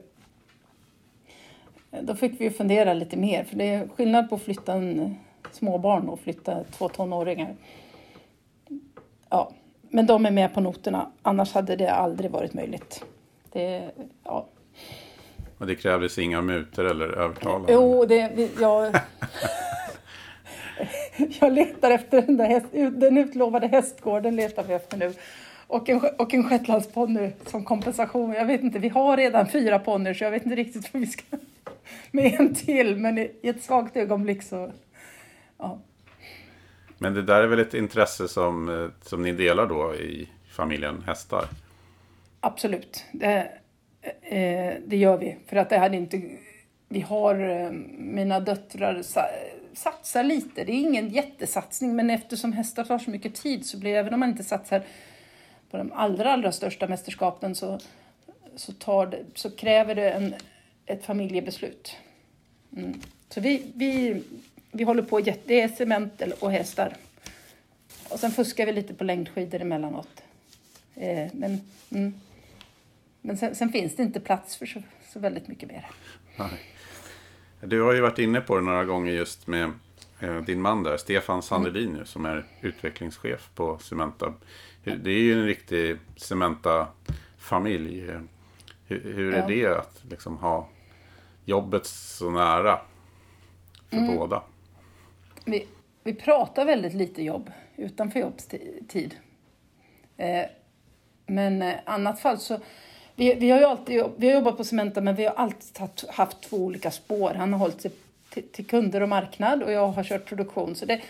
då 2.02 2.16
fick 2.16 2.42
vi 2.42 2.50
fundera 2.50 2.94
lite 2.94 3.18
mer 3.18 3.44
för 3.44 3.56
det 3.56 3.70
är 3.70 3.88
skillnad 3.88 4.30
på 4.30 4.36
att 4.36 4.42
flytta 4.42 4.74
en 4.74 5.16
småbarn 5.52 6.10
och 6.10 6.20
flytta 6.20 6.64
två 6.64 6.90
tonåringar. 6.90 7.56
Ja, 9.30 9.52
men 9.82 10.06
de 10.06 10.26
är 10.26 10.32
med 10.32 10.54
på 10.54 10.62
noterna, 10.62 11.12
annars 11.22 11.54
hade 11.54 11.76
det 11.76 11.92
aldrig 11.92 12.32
varit 12.32 12.54
möjligt. 12.54 13.06
Det, 13.52 13.92
ja. 14.24 14.48
Och 15.58 15.68
det 15.68 15.76
krävdes 15.76 16.18
inga 16.18 16.42
mutor 16.42 16.86
eller 16.86 17.08
övertalande? 17.08 17.74
Jo, 17.74 18.06
det, 18.06 18.50
jag, 18.60 18.96
jag 21.40 21.54
letar 21.54 21.92
efter 21.92 22.22
den, 22.22 22.38
där 22.38 22.46
häst, 22.46 22.68
den 22.72 23.18
utlovade 23.18 23.68
hästgården 23.68 24.36
letar 24.36 24.64
vi 24.64 24.74
efter 24.74 24.98
nu. 24.98 25.14
Och 25.68 25.90
en, 25.90 26.02
och 26.18 26.34
en 26.34 26.50
shetlandsponny 26.50 27.32
som 27.46 27.64
kompensation. 27.64 28.34
Jag 28.34 28.46
vet 28.46 28.64
inte, 28.64 28.80
vi 28.80 28.90
har 28.90 29.18
redan 29.18 29.48
fyra 29.48 29.80
ponnyer 29.80 30.14
så 30.14 30.24
jag 30.24 30.32
vet 30.32 30.44
inte 30.46 30.56
riktigt 30.56 30.94
vad 30.94 31.02
vi 31.02 31.08
ska 31.08 31.24
med 32.12 32.40
en 32.40 32.56
till. 32.56 32.98
Men 32.98 33.18
i, 33.18 33.32
i 33.42 33.50
ett 33.50 33.64
svagt 33.64 33.98
ögonblick 33.98 34.44
så, 34.44 34.72
ja. 35.58 35.80
Men 36.98 37.14
det 37.14 37.22
där 37.22 37.42
är 37.42 37.48
väl 37.48 37.60
ett 37.60 37.74
intresse 37.74 38.28
som, 38.28 38.70
eh, 38.70 38.90
som 39.02 39.22
ni 39.22 39.32
delar 39.32 39.68
då 39.68 39.96
i 39.96 40.30
familjen 40.50 41.04
hästar? 41.08 41.46
Absolut, 42.40 43.06
det, 43.12 43.52
eh, 44.22 44.74
det 44.86 44.98
gör 44.98 45.18
vi. 45.18 45.38
För 45.48 45.56
att 45.56 45.70
det 45.70 45.78
hade 45.78 45.98
inte... 45.98 46.22
Vi 46.90 47.02
har 47.02 47.50
eh, 47.50 47.72
mina 47.98 48.40
döttrar 48.40 49.02
satsar 49.76 50.24
lite. 50.24 50.64
Det 50.64 50.72
är 50.72 50.80
ingen 50.80 51.10
jättesatsning, 51.10 51.96
men 51.96 52.10
eftersom 52.10 52.54
hästar 52.54 52.84
tar 52.84 53.00
så 53.00 53.10
mycket 53.10 53.36
tid 53.36 53.66
så 53.66 53.78
blir 53.78 53.94
det, 53.94 54.00
även 54.00 54.14
om 54.14 54.20
man 54.20 54.30
inte 54.30 54.44
satsar 54.44 54.84
på 55.72 55.78
de 55.78 55.92
allra, 55.92 56.34
allra 56.34 56.52
största 56.52 56.88
mästerskapen 56.88 57.56
så, 57.56 57.80
så, 58.56 58.74
tar 58.74 59.06
det, 59.06 59.26
så 59.34 59.52
kräver 59.52 59.96
det 59.96 60.12
en, 60.12 60.36
ett 60.86 61.06
familjebeslut. 61.06 61.96
Mm. 62.78 63.02
Så 63.30 63.42
vi, 63.42 63.72
vi, 63.76 64.22
vi 64.72 64.84
håller 64.84 65.04
på, 65.04 65.20
det 65.20 65.62
är 65.62 65.68
cement 65.68 66.22
och 66.40 66.52
hästar. 66.52 66.94
Och 68.10 68.20
sen 68.20 68.32
fuskar 68.32 68.66
vi 68.66 68.74
lite 68.74 68.94
på 68.94 69.04
längdskidor 69.04 69.62
emellanåt. 69.62 70.24
Eh, 70.96 71.30
men 71.34 71.72
mm. 71.90 72.22
men 73.22 73.38
sen, 73.38 73.56
sen, 73.56 73.72
finns 73.72 73.96
det 73.96 74.04
inte 74.04 74.20
plats 74.20 74.56
för 74.56 74.66
så, 74.66 74.82
så 75.14 75.20
väldigt 75.20 75.48
mycket 75.48 75.70
mer. 75.70 75.86
Nej. 76.36 76.75
Du 77.62 77.82
har 77.82 77.94
ju 77.94 78.02
varit 78.02 78.20
inne 78.20 78.42
på 78.42 78.56
det 78.56 78.62
några 78.62 78.86
gånger 78.86 79.12
just 79.12 79.48
med 79.48 79.72
eh, 80.20 80.42
din 80.42 80.62
man 80.62 80.84
där, 80.84 80.98
Stefan 80.98 81.42
Sandelin 81.42 81.96
mm. 81.96 82.06
som 82.06 82.26
är 82.26 82.46
utvecklingschef 82.62 83.50
på 83.56 83.78
Cementa. 83.78 84.34
Det 84.84 85.12
är 85.12 85.22
ju 85.22 85.34
en 85.34 85.46
riktig 85.46 85.98
Cementa-familj. 86.16 88.12
Hur, 88.88 89.14
hur 89.14 89.34
är 89.34 89.40
ja. 89.40 89.48
det 89.48 89.80
att 89.80 90.04
liksom 90.10 90.38
ha 90.38 90.70
jobbet 91.46 91.86
så 91.86 92.30
nära 92.30 92.80
för 93.90 93.98
mm. 93.98 94.16
båda? 94.16 94.44
Vi, 95.46 95.68
vi 96.04 96.14
pratar 96.14 96.66
väldigt 96.66 96.94
lite 96.94 97.24
jobb 97.24 97.52
utanför 97.76 98.20
jobbstid. 98.20 99.16
Eh, 100.18 100.46
men 101.26 101.62
eh, 101.62 101.76
annat 101.86 102.20
fall 102.20 102.38
så 102.38 102.60
vi, 103.16 103.34
vi, 103.34 103.50
har 103.50 103.60
ju 103.60 103.66
alltid 103.66 104.04
vi 104.18 104.28
har 104.28 104.36
jobbat 104.36 104.58
på 104.58 104.64
Cementa 104.64 105.02
men 105.02 105.16
vi 105.16 105.26
har 105.26 105.34
alltid 105.34 105.90
haft 106.10 106.42
två 106.42 106.58
olika 106.58 106.92
spår. 106.92 107.34
Han 107.34 107.54
har 107.54 107.60
hållit 107.60 107.82
sig 107.82 107.92
till, 108.30 108.44
till, 108.44 108.66
kunder 108.66 109.02
och 109.02 109.10
marknad 109.10 109.64
och 109.64 109.72
jag 109.72 109.88
har 109.88 110.04
kört 110.04 110.26
produktion. 110.26 110.76
Så 110.76 110.86
det, 110.86 111.02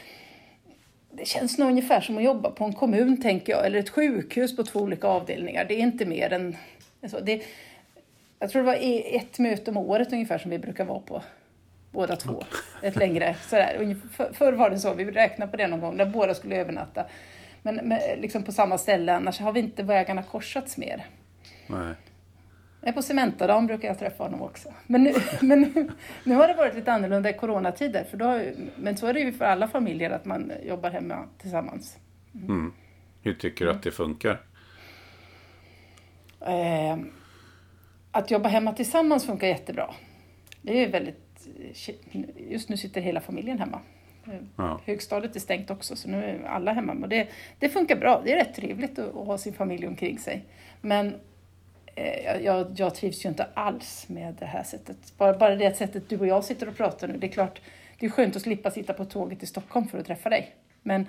det 1.11 1.27
känns 1.27 1.57
nog 1.57 1.69
ungefär 1.69 2.01
som 2.01 2.17
att 2.17 2.23
jobba 2.23 2.51
på 2.51 2.63
en 2.63 2.73
kommun, 2.73 3.21
tänker 3.21 3.53
jag, 3.53 3.65
eller 3.65 3.79
ett 3.79 3.89
sjukhus 3.89 4.55
på 4.55 4.63
två 4.63 4.79
olika 4.79 5.07
avdelningar. 5.07 5.65
Det 5.65 5.73
är 5.73 5.79
inte 5.79 6.05
mer 6.05 6.33
än 6.33 6.55
så. 7.09 7.19
Det, 7.19 7.41
jag 8.39 8.49
tror 8.49 8.61
det 8.61 8.65
var 8.65 8.77
ett 9.15 9.39
möte 9.39 9.71
om 9.71 9.77
året 9.77 10.13
ungefär 10.13 10.37
som 10.37 10.51
vi 10.51 10.59
brukar 10.59 10.85
vara 10.85 10.99
på, 10.99 11.21
båda 11.91 12.15
två. 12.15 12.43
Ett 12.81 12.95
längre, 12.95 13.35
sådär. 13.49 13.95
För, 14.11 14.33
förr 14.33 14.53
var 14.53 14.69
det 14.69 14.79
så, 14.79 14.93
vi 14.93 15.05
räknade 15.05 15.51
på 15.51 15.57
det 15.57 15.67
någon 15.67 15.81
gång, 15.81 15.97
där 15.97 16.05
båda 16.05 16.33
skulle 16.33 16.55
övernatta. 16.55 17.05
Men, 17.61 17.75
men 17.75 17.99
liksom 18.17 18.43
på 18.43 18.51
samma 18.51 18.77
ställe, 18.77 19.13
annars 19.13 19.39
har 19.39 19.51
vi 19.51 19.59
inte 19.59 19.83
vägarna 19.83 20.23
korsats 20.23 20.77
mer. 20.77 21.05
Nej. 21.67 21.95
Är 22.87 22.91
på 22.91 23.01
Cementadagen 23.01 23.67
brukar 23.67 23.87
jag 23.87 23.99
träffa 23.99 24.23
honom 24.23 24.41
också. 24.41 24.73
Men, 24.87 25.03
nu, 25.03 25.13
men 25.41 25.61
nu, 25.61 25.91
nu, 26.23 26.35
har 26.35 26.47
det 26.47 26.53
varit 26.53 26.75
lite 26.75 26.93
annorlunda 26.93 27.29
i 27.29 27.33
coronatider. 27.33 28.03
För 28.03 28.17
då, 28.17 28.41
men 28.75 28.97
så 28.97 29.07
är 29.07 29.13
det 29.13 29.19
ju 29.19 29.31
för 29.33 29.45
alla 29.45 29.67
familjer 29.67 30.09
att 30.09 30.25
man 30.25 30.51
jobbar 30.63 30.89
hemma 30.89 31.25
tillsammans. 31.37 31.97
Mm. 32.33 32.49
Mm. 32.49 32.73
Hur 33.21 33.33
tycker 33.33 33.65
du 33.65 33.71
att 33.71 33.83
det 33.83 33.91
funkar? 33.91 34.41
Eh, 36.41 36.97
att 38.11 38.31
jobba 38.31 38.49
hemma 38.49 38.73
tillsammans 38.73 39.25
funkar 39.25 39.47
jättebra. 39.47 39.93
Det 40.61 40.83
är 40.83 40.91
väldigt... 40.91 41.47
Just 42.49 42.69
nu 42.69 42.77
sitter 42.77 43.01
hela 43.01 43.21
familjen 43.21 43.59
hemma. 43.59 43.79
Ja. 44.55 44.81
Högstadiet 44.85 45.35
är 45.35 45.39
stängt 45.39 45.71
också, 45.71 45.95
så 45.95 46.09
nu 46.09 46.23
är 46.23 46.43
alla 46.43 46.73
hemma. 46.73 46.93
Och 47.01 47.09
det, 47.09 47.29
det 47.59 47.69
funkar 47.69 47.95
bra. 47.95 48.21
Det 48.25 48.31
är 48.31 48.35
rätt 48.35 48.55
trevligt 48.55 48.99
att, 48.99 49.15
att 49.15 49.27
ha 49.27 49.37
sin 49.37 49.53
familj 49.53 49.87
omkring 49.87 50.19
sig. 50.19 50.45
Men 50.81 51.07
Eh, 51.09 51.15
Eh, 51.95 52.41
jag, 52.45 52.67
jag, 52.75 52.95
trivs 52.95 53.25
ju 53.25 53.29
inte 53.29 53.47
alls 53.53 54.09
med 54.09 54.35
det 54.39 54.45
här 54.45 54.63
sättet. 54.63 54.97
Bara, 55.17 55.37
bara 55.37 55.55
det 55.55 55.77
sättet 55.77 56.09
du 56.09 56.19
och 56.19 56.27
jag 56.27 56.43
sitter 56.43 56.69
och 56.69 56.77
pratar 56.77 57.07
nu. 57.07 57.17
Det 57.17 57.27
är 57.27 57.31
klart, 57.31 57.61
det 57.99 58.05
är 58.05 58.09
skönt 58.09 58.35
att 58.35 58.41
slippa 58.41 58.71
sitta 58.71 58.93
på 58.93 59.05
tåget 59.05 59.43
i 59.43 59.45
Stockholm 59.45 59.87
för 59.87 59.97
att 59.97 60.05
träffa 60.05 60.29
dig. 60.29 60.55
Men, 60.83 61.01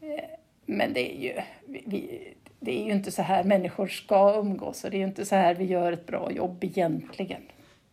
eh, 0.00 0.24
men 0.66 0.92
det, 0.92 1.16
är 1.16 1.22
ju, 1.22 1.40
vi, 1.66 2.34
det 2.60 2.80
är 2.80 2.84
ju 2.84 2.92
inte 2.92 3.10
så 3.10 3.22
här 3.22 3.44
människor 3.44 3.86
ska 3.86 4.34
umgås 4.34 4.84
och 4.84 4.90
det 4.90 4.96
är 4.96 4.98
ju 4.98 5.06
inte 5.06 5.26
så 5.26 5.34
här 5.34 5.54
vi 5.54 5.64
gör 5.64 5.92
ett 5.92 6.06
bra 6.06 6.32
jobb 6.32 6.64
egentligen. 6.64 7.42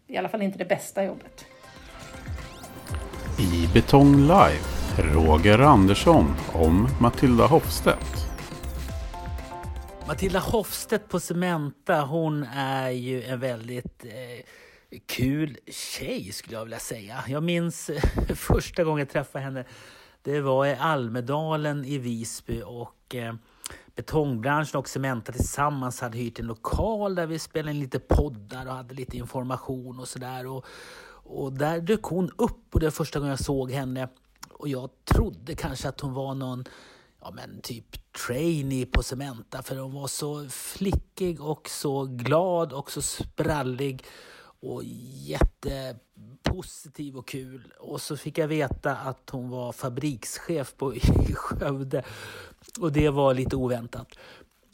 I 0.08 0.18
alla 0.18 0.30
fall 0.30 0.42
inte 0.42 0.58
det 0.58 0.66
bästa 0.66 1.04
jobbet. 1.04 1.46
I 3.40 3.74
Betong 3.74 4.16
Live, 4.22 4.64
Roger 4.98 5.60
Andersson 5.60 6.36
om 6.54 6.88
Matilda 7.02 7.46
Hofstedt. 7.46 8.27
Matilda 10.08 10.40
Hofstedt 10.40 11.10
på 11.10 11.20
Cementa, 11.20 12.02
hon 12.02 12.44
är 12.54 12.90
ju 12.90 13.24
en 13.24 13.40
väldigt 13.40 14.06
eh, 14.06 14.46
kul 15.06 15.58
tjej 15.68 16.32
skulle 16.32 16.56
jag 16.56 16.64
vilja 16.64 16.80
säga. 16.80 17.24
Jag 17.28 17.44
minns 17.44 17.90
eh, 17.90 18.02
första 18.36 18.84
gången 18.84 19.00
jag 19.00 19.10
träffade 19.10 19.44
henne. 19.44 19.66
Det 20.22 20.42
var 20.42 20.66
i 20.66 20.76
Almedalen 20.76 21.86
i 21.86 21.98
Visby 21.98 22.62
och 22.66 23.16
eh, 23.16 23.36
betongbranschen 23.96 24.80
och 24.80 24.90
Cementa 24.90 25.32
tillsammans 25.32 26.02
hade 26.02 26.18
hyrt 26.18 26.40
en 26.40 26.46
lokal 26.46 27.16
där 27.16 27.28
vi 27.28 27.40
spelade 27.40 27.72
in 27.72 27.80
lite 27.80 28.00
poddar 28.00 28.66
och 28.66 28.74
hade 28.74 28.94
lite 28.94 29.18
information 29.18 30.00
och 30.00 30.08
sådär. 30.08 30.48
Och, 30.48 30.66
och 31.24 31.54
där 31.54 31.82
dök 31.82 32.04
hon 32.04 32.32
upp 32.38 32.74
och 32.74 32.80
det 32.80 32.86
var 32.86 32.92
första 32.92 33.20
gången 33.20 33.30
jag 33.30 33.40
såg 33.40 33.72
henne. 33.72 34.10
Och 34.50 34.68
jag 34.68 34.90
trodde 35.06 35.56
kanske 35.56 35.90
att 35.90 36.00
hon 36.00 36.14
var 36.14 36.34
någon 36.34 36.66
ja, 37.28 37.32
men 37.34 37.62
typ 37.62 37.86
trainee 38.28 38.86
på 38.86 39.04
Cementa 39.04 39.64
för 39.64 39.76
hon 39.76 39.94
var 39.94 40.08
så 40.08 40.50
flickig 40.50 41.42
och 41.42 41.70
så 41.70 42.06
glad 42.06 42.74
och 42.74 42.92
så 42.92 43.02
sprallig 43.02 44.06
och 44.60 44.82
jättepositiv 46.44 47.18
och 47.18 47.28
kul. 47.28 47.74
Och 47.80 48.02
så 48.02 48.18
fick 48.18 48.38
jag 48.38 48.48
veta 48.48 48.96
att 48.96 49.30
hon 49.30 49.50
var 49.50 49.72
fabrikschef 49.72 50.76
på 50.78 50.96
i 51.30 51.34
Skövde 51.36 52.04
och 52.80 52.92
det 52.92 53.10
var 53.10 53.34
lite 53.34 53.56
oväntat. 53.56 54.08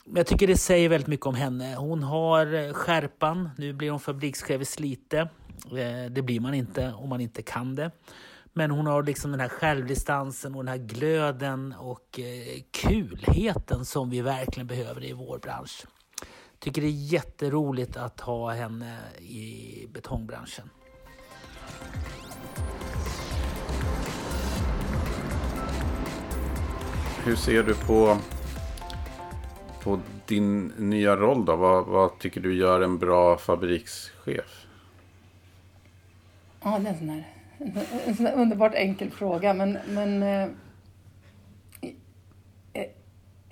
Men 0.06 0.16
jag 0.16 0.28
tycker 0.28 0.48
det 0.48 0.58
säger 0.58 0.90
väldigt 0.90 1.08
mycket 1.08 1.26
om 1.26 1.36
henne. 1.36 1.76
Hon 1.76 2.04
har 2.04 2.54
eh, 2.54 2.74
skärpan. 2.74 3.50
Nu 3.58 3.74
blir 3.74 3.92
hon 3.92 4.00
fabrikschef 4.00 4.62
i 4.62 4.66
Slite. 4.66 5.20
Eh, 5.66 6.06
det 6.10 6.22
blir 6.22 6.40
man 6.40 6.54
inte 6.54 6.94
om 6.94 7.10
man 7.10 7.22
inte 7.22 7.42
kan 7.42 7.76
det. 7.76 7.92
Men 8.54 8.72
hon 8.72 8.88
har 8.88 9.04
liksom 9.04 9.32
den 9.32 9.40
här 9.40 9.50
självdistansen 9.50 10.56
och 10.56 10.66
den 10.66 10.80
här 10.80 10.86
glöden 10.88 11.74
och 11.80 12.20
eh, 12.20 12.62
kulheten 12.72 13.86
som 13.86 14.10
vi 14.10 14.22
verkligen 14.22 14.68
behöver 14.68 15.04
i 15.04 15.14
vår 15.14 15.40
bransch. 15.40 15.86
Tycker 16.60 16.82
det 16.82 16.88
är 16.88 17.12
jätteroligt 17.14 17.98
att 17.98 18.20
ha 18.20 18.52
henne 18.52 18.98
i 19.20 19.88
betongbranschen. 19.94 20.70
Hur 27.26 27.36
ser 27.36 27.64
du 27.64 27.76
på, 27.76 28.18
på 29.84 30.00
din 30.26 30.68
nya 30.68 31.16
roll 31.16 31.46
då? 31.46 31.56
Vad, 31.56 31.86
vad 31.86 32.20
tycker 32.20 32.42
du 32.42 32.56
gör 32.56 32.82
en 32.82 32.98
bra 32.98 33.38
fabrikschef? 33.38 34.66
Ja, 36.64 36.80
det 36.80 36.88
är 36.88 36.94
en 36.94 36.98
sån 36.98 37.10
här, 37.10 37.33
en 38.08 38.16
sån 38.18 38.28
underbart 38.28 38.74
enkel 38.76 39.12
fråga. 39.12 39.54
Men, 39.54 39.78
men, 39.88 40.24
eh, 40.24 40.50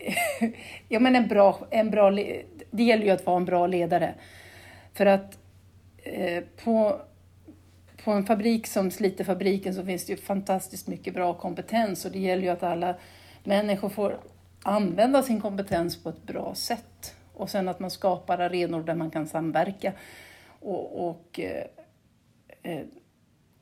ja, 0.88 1.00
men 1.00 1.16
en 1.16 1.28
bra, 1.28 1.68
en 1.70 1.90
bra, 1.90 2.12
det 2.72 2.84
gäller 2.84 3.06
ju 3.06 3.12
att 3.12 3.26
vara 3.26 3.38
en 3.38 3.46
bra 3.46 3.68
ledare. 3.68 4.14
För 4.94 5.06
att 5.06 5.40
eh, 5.98 6.44
på, 6.64 7.02
på 8.04 8.12
en 8.12 8.26
fabrik 8.26 8.68
som 8.68 8.92
Slitefabriken 8.92 9.76
så 9.76 9.86
finns 9.86 10.06
det 10.06 10.14
ju 10.14 10.18
fantastiskt 10.18 10.88
mycket 10.88 11.14
bra 11.14 11.34
kompetens 11.34 12.06
och 12.06 12.12
det 12.12 12.20
gäller 12.20 12.44
ju 12.44 12.50
att 12.50 12.64
alla 12.64 12.96
människor 13.44 13.90
får 13.90 14.20
använda 14.64 15.24
sin 15.24 15.42
kompetens 15.42 16.04
på 16.04 16.10
ett 16.10 16.24
bra 16.24 16.56
sätt. 16.56 17.16
Och 17.34 17.50
sen 17.50 17.68
att 17.68 17.80
man 17.80 17.92
skapar 17.92 18.38
arenor 18.38 18.84
där 18.84 18.96
man 18.96 19.12
kan 19.12 19.28
samverka. 19.28 19.94
Och, 20.60 21.10
och, 21.10 21.40
eh, 21.40 21.66
eh 22.64 22.82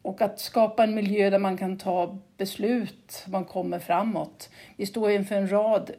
och 0.01 0.21
att 0.21 0.39
skapa 0.39 0.83
en 0.83 0.95
miljö 0.95 1.29
där 1.29 1.39
man 1.39 1.57
kan 1.57 1.77
ta 1.77 2.17
beslut, 2.37 3.25
man 3.27 3.45
kommer 3.45 3.79
framåt. 3.79 4.49
Vi 4.75 4.85
står 4.85 5.11
inför 5.11 5.35
en 5.35 5.51
rad 5.51 5.91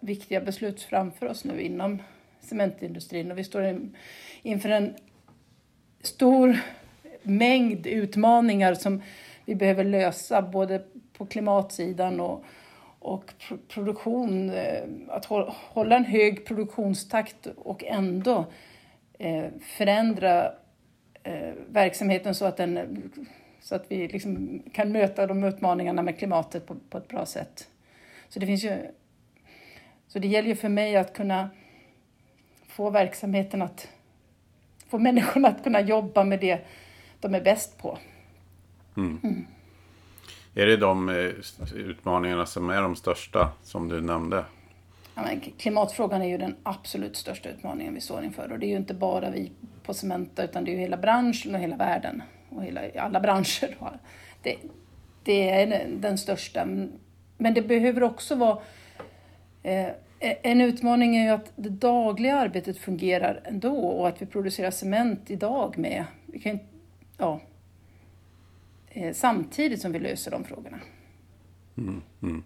viktiga 0.00 0.40
beslut 0.40 0.82
framför 0.82 1.26
oss 1.26 1.44
nu 1.44 1.60
inom 1.60 2.02
cementindustrin 2.40 3.30
och 3.30 3.38
vi 3.38 3.44
står 3.44 3.90
inför 4.42 4.68
en 4.68 4.94
stor 6.02 6.58
mängd 7.22 7.86
utmaningar 7.86 8.74
som 8.74 9.02
vi 9.44 9.54
behöver 9.54 9.84
lösa 9.84 10.42
både 10.42 10.82
på 11.12 11.26
klimatsidan 11.26 12.20
och, 12.20 12.44
och 12.98 13.32
produktion. 13.68 14.50
Eh, 14.50 14.82
att 15.08 15.24
hålla 15.50 15.96
en 15.96 16.04
hög 16.04 16.46
produktionstakt 16.46 17.46
och 17.56 17.84
ändå 17.84 18.46
eh, 19.18 19.44
förändra 19.60 20.52
verksamheten 21.68 22.34
så 22.34 22.44
att, 22.44 22.56
den, 22.56 23.02
så 23.60 23.74
att 23.74 23.84
vi 23.88 24.08
liksom 24.08 24.62
kan 24.72 24.92
möta 24.92 25.26
de 25.26 25.44
utmaningarna 25.44 26.02
med 26.02 26.18
klimatet 26.18 26.66
på, 26.66 26.76
på 26.90 26.98
ett 26.98 27.08
bra 27.08 27.26
sätt. 27.26 27.68
Så 28.28 28.40
det 28.40 28.46
finns 28.46 28.64
ju 28.64 28.76
så 30.08 30.18
det 30.18 30.28
gäller 30.28 30.48
ju 30.48 30.56
för 30.56 30.68
mig 30.68 30.96
att 30.96 31.12
kunna 31.12 31.50
få 32.66 32.90
verksamheten 32.90 33.62
att 33.62 33.88
få 34.88 34.98
människorna 34.98 35.48
att 35.48 35.64
kunna 35.64 35.80
jobba 35.80 36.24
med 36.24 36.40
det 36.40 36.66
de 37.20 37.34
är 37.34 37.40
bäst 37.40 37.78
på. 37.78 37.98
Mm. 38.96 39.20
Mm. 39.22 39.46
Är 40.54 40.66
det 40.66 40.76
de 40.76 41.08
eh, 41.08 41.32
utmaningarna 41.74 42.46
som 42.46 42.70
är 42.70 42.82
de 42.82 42.96
största 42.96 43.52
som 43.62 43.88
du 43.88 44.00
nämnde? 44.00 44.44
Ja, 45.14 45.24
klimatfrågan 45.58 46.22
är 46.22 46.28
ju 46.28 46.38
den 46.38 46.56
absolut 46.62 47.16
största 47.16 47.48
utmaningen 47.48 47.94
vi 47.94 48.00
står 48.00 48.24
inför 48.24 48.52
och 48.52 48.58
det 48.58 48.66
är 48.66 48.70
ju 48.70 48.76
inte 48.76 48.94
bara 48.94 49.30
vi 49.30 49.52
på 49.88 49.94
Cementa 49.94 50.44
utan 50.44 50.64
det 50.64 50.70
är 50.70 50.72
ju 50.72 50.78
hela 50.78 50.96
branschen 50.96 51.54
och 51.54 51.60
hela 51.60 51.76
världen 51.76 52.22
och 52.48 52.64
hela, 52.64 52.80
alla 52.96 53.20
branscher. 53.20 53.76
Det, 54.42 54.56
det 55.22 55.50
är 55.50 55.88
den 55.88 56.18
största. 56.18 56.64
Men 57.36 57.54
det 57.54 57.62
behöver 57.62 58.02
också 58.02 58.34
vara 58.34 58.58
eh, 59.62 59.88
en 60.18 60.60
utmaning 60.60 61.16
är 61.16 61.22
ju 61.22 61.30
att 61.30 61.52
det 61.56 61.68
dagliga 61.68 62.36
arbetet 62.36 62.78
fungerar 62.78 63.40
ändå 63.44 63.78
och 63.78 64.08
att 64.08 64.22
vi 64.22 64.26
producerar 64.26 64.70
cement 64.70 65.30
idag 65.30 65.78
med. 65.78 66.04
Vi 66.26 66.38
kan, 66.38 66.58
ja, 67.18 67.40
eh, 68.88 69.14
samtidigt 69.14 69.80
som 69.80 69.92
vi 69.92 69.98
löser 69.98 70.30
de 70.30 70.44
frågorna. 70.44 70.78
Mm, 71.78 72.02
mm. 72.22 72.42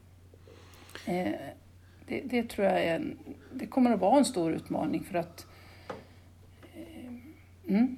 Eh, 1.07 1.33
det, 2.07 2.22
det, 2.24 2.48
tror 2.48 2.66
jag 2.66 2.85
är 2.85 2.96
en, 2.96 3.18
det 3.52 3.66
kommer 3.66 3.90
att 3.90 4.00
vara 4.00 4.18
en 4.18 4.24
stor 4.24 4.52
utmaning 4.52 5.05
för 5.05 5.18
att... 5.18 5.46
Eh, 7.73 7.79
mm. 7.79 7.97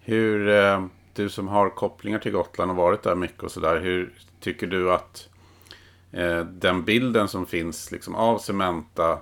Hur, 0.00 0.50
du 1.14 1.28
som 1.28 1.48
har 1.48 1.70
kopplingar 1.70 2.18
till 2.18 2.32
Gotland 2.32 2.70
och 2.70 2.76
varit 2.76 3.02
där 3.02 3.14
mycket 3.14 3.42
och 3.42 3.50
sådär, 3.50 3.80
hur 3.80 4.12
tycker 4.40 4.66
du 4.66 4.92
att 4.92 5.28
den 6.50 6.84
bilden 6.84 7.28
som 7.28 7.46
finns 7.46 7.90
liksom 7.90 8.14
av 8.14 8.38
Cementa 8.38 9.18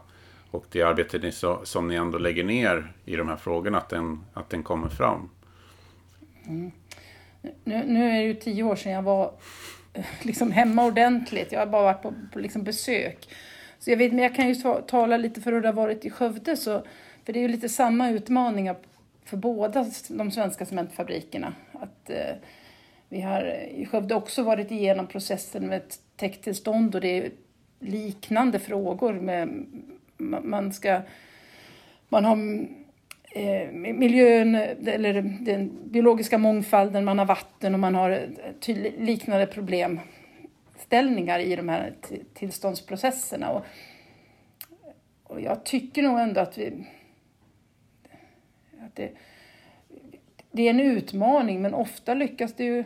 och 0.50 0.66
det 0.70 0.82
arbete 0.82 1.18
ni 1.18 1.32
så, 1.32 1.60
som 1.64 1.88
ni 1.88 1.94
ändå 1.94 2.18
lägger 2.18 2.44
ner 2.44 2.92
i 3.04 3.16
de 3.16 3.28
här 3.28 3.36
frågorna, 3.36 3.78
att 3.78 3.88
den, 3.88 4.24
att 4.32 4.50
den 4.50 4.62
kommer 4.62 4.88
fram? 4.88 5.30
Mm. 6.46 6.72
Nu, 7.64 7.84
nu 7.86 8.10
är 8.10 8.12
det 8.12 8.22
ju 8.22 8.34
tio 8.34 8.62
år 8.62 8.76
sedan 8.76 8.92
jag 8.92 9.02
var 9.02 9.34
eh, 9.92 10.04
liksom 10.22 10.52
hemma 10.52 10.84
ordentligt. 10.84 11.52
Jag 11.52 11.58
har 11.58 11.66
bara 11.66 11.82
varit 11.82 12.02
på, 12.02 12.14
på 12.32 12.38
liksom 12.38 12.64
besök. 12.64 13.28
Så 13.78 13.90
jag 13.90 13.96
vet, 13.96 14.12
men 14.12 14.22
jag 14.22 14.34
kan 14.34 14.48
ju 14.48 14.54
tala 14.88 15.16
lite 15.16 15.40
för 15.40 15.52
hur 15.52 15.60
det 15.60 15.68
har 15.68 15.72
varit 15.72 16.04
i 16.04 16.10
Skövde. 16.10 16.56
Så, 16.56 16.86
för 17.24 17.32
det 17.32 17.38
är 17.38 17.42
ju 17.42 17.48
lite 17.48 17.68
samma 17.68 18.10
utmaningar 18.10 18.76
för 19.24 19.36
båda 19.36 19.86
de 20.08 20.30
svenska 20.30 20.66
cementfabrikerna. 20.66 21.54
Att, 21.72 22.10
eh, 22.10 22.34
vi 23.08 23.20
har 23.20 23.44
i 23.74 23.86
Skövde 23.86 24.14
också 24.14 24.42
varit 24.42 24.70
igenom 24.70 25.06
processen 25.06 25.66
med 25.66 25.76
ett 25.76 25.98
täkttillstånd 26.16 26.94
och 26.94 27.00
det 27.00 27.18
är 27.18 27.30
liknande 27.80 28.58
frågor. 28.58 29.12
Med, 29.12 29.66
man 30.42 30.72
ska 30.72 31.00
man 32.12 32.24
har 32.24 32.36
eh, 33.30 33.70
miljön, 33.72 34.54
eller 34.86 35.12
den 35.40 35.70
biologiska 35.84 36.38
mångfalden, 36.38 37.04
man 37.04 37.18
har 37.18 37.26
vatten 37.26 37.74
och 37.74 37.80
man 37.80 37.94
har 37.94 38.10
eh, 38.66 38.76
liknande 38.98 39.46
problemställningar 39.46 41.38
i 41.38 41.56
de 41.56 41.68
här 41.68 41.92
tillståndsprocesserna. 42.34 43.50
Och, 43.50 43.64
och 45.24 45.40
jag 45.40 45.64
tycker 45.64 46.02
nog 46.02 46.18
ändå 46.18 46.40
att 46.40 46.58
vi... 46.58 46.72
Att 48.92 48.96
det, 48.96 49.12
det 50.50 50.62
är 50.62 50.70
en 50.70 50.80
utmaning, 50.80 51.62
men 51.62 51.74
ofta 51.74 52.14
lyckas 52.14 52.54
det 52.54 52.64
ju... 52.64 52.84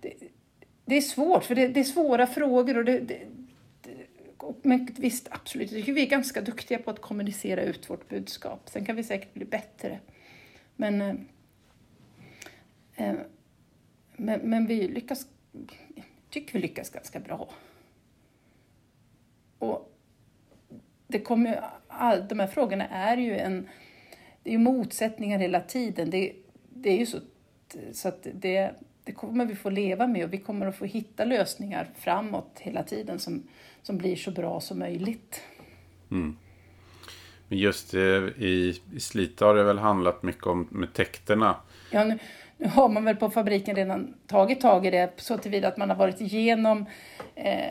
Det, 0.00 0.14
det 0.84 0.96
är 0.96 1.00
svårt, 1.00 1.44
för 1.44 1.54
det, 1.54 1.68
det, 1.68 1.80
är 1.80 1.84
svåra 1.84 2.26
frågor 2.26 2.78
och 2.78 2.84
det, 2.84 2.98
det, 3.00 3.20
men 4.62 4.88
visst, 4.98 5.28
absolut. 5.30 5.70
Jag 5.70 5.80
tycker 5.80 5.92
vi 5.92 6.02
är 6.02 6.10
ganska 6.10 6.40
duktiga 6.40 6.78
på 6.78 6.90
att 6.90 7.00
kommunicera 7.00 7.62
ut 7.62 7.90
vårt 7.90 8.08
budskap. 8.08 8.68
Sen 8.68 8.84
kan 8.84 8.96
vi 8.96 9.04
säkert 9.04 9.34
bli 9.34 9.44
bättre. 9.44 10.00
Men, 10.76 11.00
eh, 11.00 11.14
eh 12.96 13.14
men, 14.16 14.40
men, 14.40 14.66
vi 14.66 14.88
lyckas, 14.88 15.26
jag 15.94 16.04
tycker 16.30 16.52
vi 16.52 16.58
lyckas 16.58 16.90
ganska 16.90 17.20
bra. 17.20 17.48
Och 19.58 19.92
det 21.06 21.20
kommer, 21.20 21.64
all, 21.88 22.28
de 22.28 22.38
här 22.38 22.46
frågorna 22.46 22.88
är 22.88 23.16
ju 23.16 23.38
en, 23.38 23.68
det 24.42 24.54
är 24.54 24.58
motsättningar 24.58 25.38
hela 25.38 25.60
tiden. 25.60 26.10
Det, 26.10 26.32
det 26.68 26.90
är 26.90 26.98
ju 26.98 27.06
så, 27.06 27.18
så 27.92 28.08
att 28.08 28.26
det, 28.34 28.70
det 29.04 29.12
kommer 29.12 29.46
vi 29.46 29.54
få 29.54 29.70
leva 29.70 30.06
med 30.06 30.24
och 30.24 30.32
vi 30.32 30.38
kommer 30.38 30.66
att 30.66 30.76
få 30.76 30.84
hitta 30.84 31.24
lösningar 31.24 31.90
framåt 31.98 32.58
hela 32.60 32.82
tiden 32.82 33.18
som, 33.18 33.42
som 33.82 33.98
blir 33.98 34.16
så 34.16 34.30
bra 34.30 34.60
som 34.60 34.78
möjligt. 34.78 35.42
Mm. 36.10 36.36
Men 37.48 37.58
just 37.58 37.94
eh, 37.94 38.00
i, 38.00 38.80
i 38.94 39.00
Slite 39.00 39.44
har 39.44 39.54
det 39.54 39.64
väl 39.64 39.78
handlat 39.78 40.22
mycket 40.22 40.46
om 40.46 40.68
med 40.70 40.92
täkterna. 40.92 41.56
Ja, 41.90 42.04
nu, 42.04 42.18
nu 42.56 42.68
har 42.68 42.88
man 42.88 43.04
väl 43.04 43.16
på 43.16 43.30
fabriken 43.30 43.76
redan 43.76 44.14
tagit 44.26 44.60
tag 44.60 44.86
i 44.86 44.90
det 44.90 45.12
så 45.16 45.38
tillvida 45.38 45.68
att 45.68 45.76
man 45.76 45.90
har 45.90 45.96
varit 45.96 46.20
igenom 46.20 46.86
eh, 47.34 47.70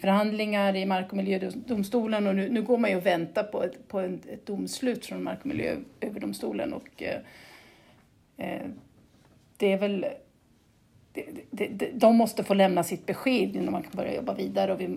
förhandlingar 0.00 0.76
i 0.76 0.86
Mark 0.86 1.10
och 1.10 1.16
miljödomstolen 1.16 2.26
och 2.26 2.34
nu, 2.34 2.48
nu 2.48 2.62
går 2.62 2.78
man 2.78 2.90
ju 2.90 2.96
och 2.96 3.06
väntar 3.06 3.42
på 3.42 3.62
ett, 3.62 3.88
på 3.88 4.00
ett, 4.00 4.26
ett 4.26 4.46
domslut 4.46 5.06
från 5.06 5.22
Mark 5.22 5.38
och 5.40 5.46
miljööverdomstolen 5.46 6.72
och 6.72 7.02
eh, 7.02 7.20
eh, 8.36 8.66
det 9.56 9.72
är 9.72 9.78
väl 9.78 10.06
det, 11.50 11.68
det, 11.68 11.90
de 11.94 12.16
måste 12.16 12.44
få 12.44 12.54
lämna 12.54 12.82
sitt 12.82 13.06
besked 13.06 13.56
innan 13.56 13.72
man 13.72 13.82
kan 13.82 13.92
börja 13.94 14.14
jobba 14.14 14.34
vidare 14.34 14.72
och 14.72 14.80
vi 14.80 14.88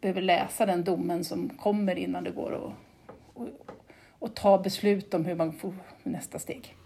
behöver 0.00 0.22
läsa 0.22 0.66
den 0.66 0.84
domen 0.84 1.24
som 1.24 1.48
kommer 1.48 1.96
innan 1.96 2.24
det 2.24 2.30
går 2.30 2.54
att 2.54 2.72
och, 3.34 3.48
och 4.18 4.34
ta 4.34 4.58
beslut 4.58 5.14
om 5.14 5.24
hur 5.24 5.34
man 5.34 5.52
får 5.52 5.74
nästa 6.02 6.38
steg. 6.38 6.76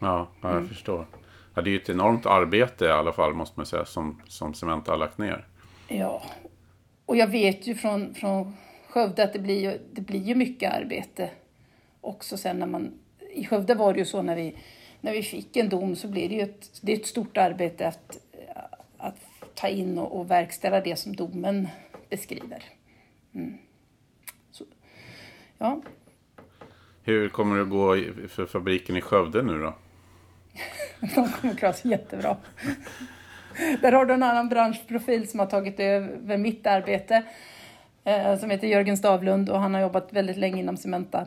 Ja, 0.00 0.28
ja 0.40 0.48
jag 0.48 0.56
mm. 0.56 0.68
förstår. 0.68 1.06
Ja, 1.54 1.62
det 1.62 1.70
är 1.70 1.72
ju 1.72 1.78
ett 1.78 1.88
enormt 1.88 2.26
arbete 2.26 2.84
i 2.84 2.90
alla 2.90 3.12
fall 3.12 3.34
måste 3.34 3.58
man 3.58 3.66
säga 3.66 3.84
som, 3.84 4.22
som 4.26 4.54
Cementa 4.54 4.90
har 4.90 4.98
lagt 4.98 5.18
ner. 5.18 5.46
Ja, 5.88 6.22
och 7.06 7.16
jag 7.16 7.26
vet 7.26 7.66
ju 7.66 7.74
från, 7.74 8.14
från 8.14 8.56
Skövde 8.88 9.24
att 9.24 9.32
det 9.32 9.38
blir, 9.38 9.60
ju, 9.60 9.78
det 9.92 10.00
blir 10.00 10.22
ju 10.22 10.34
mycket 10.34 10.72
arbete 10.72 11.30
också 12.00 12.36
sen 12.36 12.58
när 12.58 12.66
man... 12.66 12.92
I 13.30 13.46
Skövde 13.46 13.74
var 13.74 13.92
det 13.92 13.98
ju 13.98 14.04
så 14.04 14.22
när 14.22 14.36
vi, 14.36 14.56
när 15.00 15.12
vi 15.12 15.22
fick 15.22 15.56
en 15.56 15.68
dom 15.68 15.96
så 15.96 16.08
blir 16.08 16.28
det 16.28 16.34
ju 16.34 16.40
ett, 16.40 16.80
det 16.82 16.92
är 16.92 16.96
ett 16.96 17.06
stort 17.06 17.36
arbete 17.36 17.88
att, 17.88 18.18
att 18.98 19.16
ta 19.54 19.68
in 19.68 19.98
och, 19.98 20.20
och 20.20 20.30
verkställa 20.30 20.80
det 20.80 20.96
som 20.96 21.16
domen 21.16 21.68
beskriver. 22.08 22.62
Mm. 23.34 23.58
Så, 24.50 24.64
ja. 25.58 25.82
Hur 27.02 27.28
kommer 27.28 27.58
det 27.58 27.64
gå 27.64 27.96
för 28.28 28.46
fabriken 28.46 28.96
i 28.96 29.00
Skövde 29.00 29.42
nu 29.42 29.60
då? 29.60 29.74
De 31.14 31.32
kommer 31.32 31.54
klara 31.54 31.72
sig 31.72 31.90
jättebra. 31.90 32.36
Där 33.82 33.92
har 33.92 34.04
du 34.04 34.14
en 34.14 34.22
annan 34.22 34.48
branschprofil 34.48 35.28
som 35.28 35.40
har 35.40 35.46
tagit 35.46 35.80
över 35.80 36.36
mitt 36.36 36.66
arbete. 36.66 37.22
Eh, 38.06 38.38
som 38.38 38.50
heter 38.50 38.68
Jörgen 38.68 38.96
Stavlund 38.96 39.50
och 39.50 39.60
han 39.60 39.74
har 39.74 39.80
jobbat 39.80 40.12
väldigt 40.12 40.36
länge 40.36 40.60
inom 40.60 40.76
Cementa 40.76 41.26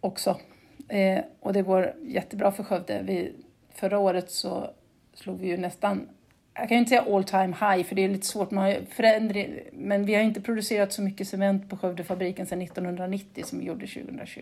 också. 0.00 0.40
Eh, 0.88 1.24
och 1.40 1.52
det 1.52 1.62
går 1.62 1.94
jättebra 2.02 2.52
för 2.52 2.62
Skövde. 2.62 3.02
Vi, 3.02 3.32
förra 3.74 3.98
året 3.98 4.30
så 4.30 4.70
slog 5.14 5.40
vi 5.40 5.48
ju 5.48 5.56
nästan, 5.56 6.08
jag 6.54 6.68
kan 6.68 6.76
ju 6.76 6.78
inte 6.78 6.88
säga 6.88 7.14
all 7.14 7.24
time 7.24 7.56
high 7.60 7.88
för 7.88 7.94
det 7.94 8.04
är 8.04 8.08
lite 8.08 8.26
svårt, 8.26 8.50
man 8.50 8.74
förändring, 8.90 9.58
men 9.72 10.04
vi 10.04 10.14
har 10.14 10.22
inte 10.22 10.40
producerat 10.40 10.92
så 10.92 11.02
mycket 11.02 11.28
cement 11.28 11.70
på 11.70 11.76
Skövdefabriken 11.76 12.46
sedan 12.46 12.62
1990 12.62 13.44
som 13.44 13.58
vi 13.58 13.64
gjorde 13.64 13.86
2020. 13.86 14.40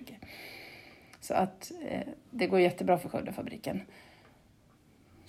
Så 1.20 1.34
att 1.34 1.72
eh, 1.88 2.08
det 2.30 2.46
går 2.46 2.60
jättebra 2.60 2.98
för 2.98 3.08
Skövdefabriken. 3.08 3.82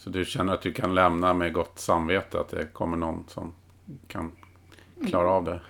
Så 0.01 0.09
du 0.09 0.25
känner 0.25 0.53
att 0.53 0.61
du 0.61 0.73
kan 0.73 0.95
lämna 0.95 1.33
med 1.33 1.53
gott 1.53 1.79
samvete 1.79 2.39
att 2.39 2.49
det 2.49 2.65
kommer 2.73 2.97
någon 2.97 3.23
som 3.27 3.53
kan 4.07 4.31
klara 5.07 5.29
av 5.29 5.43
det? 5.43 5.61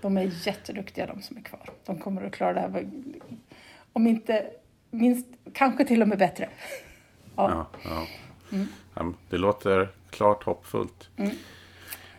De 0.00 0.16
är 0.16 0.46
jätteduktiga 0.46 1.06
de 1.06 1.22
som 1.22 1.36
är 1.36 1.42
kvar. 1.42 1.70
De 1.86 1.98
kommer 1.98 2.24
att 2.24 2.32
klara 2.32 2.52
det 2.52 2.60
här. 2.60 2.90
Om 3.92 4.06
inte 4.06 4.50
minst, 4.90 5.26
kanske 5.52 5.84
till 5.84 6.02
och 6.02 6.08
med 6.08 6.18
bättre. 6.18 6.48
Ja. 7.36 7.66
ja, 7.84 7.90
ja. 7.90 8.06
Mm. 8.56 8.68
ja 8.94 9.12
det 9.30 9.38
låter 9.38 9.88
klart 10.10 10.44
hoppfullt. 10.44 11.08
Mm. 11.16 11.30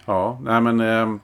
Ja, 0.05 0.39
nej 0.43 0.61
men 0.61 0.79
eh, 0.79 1.15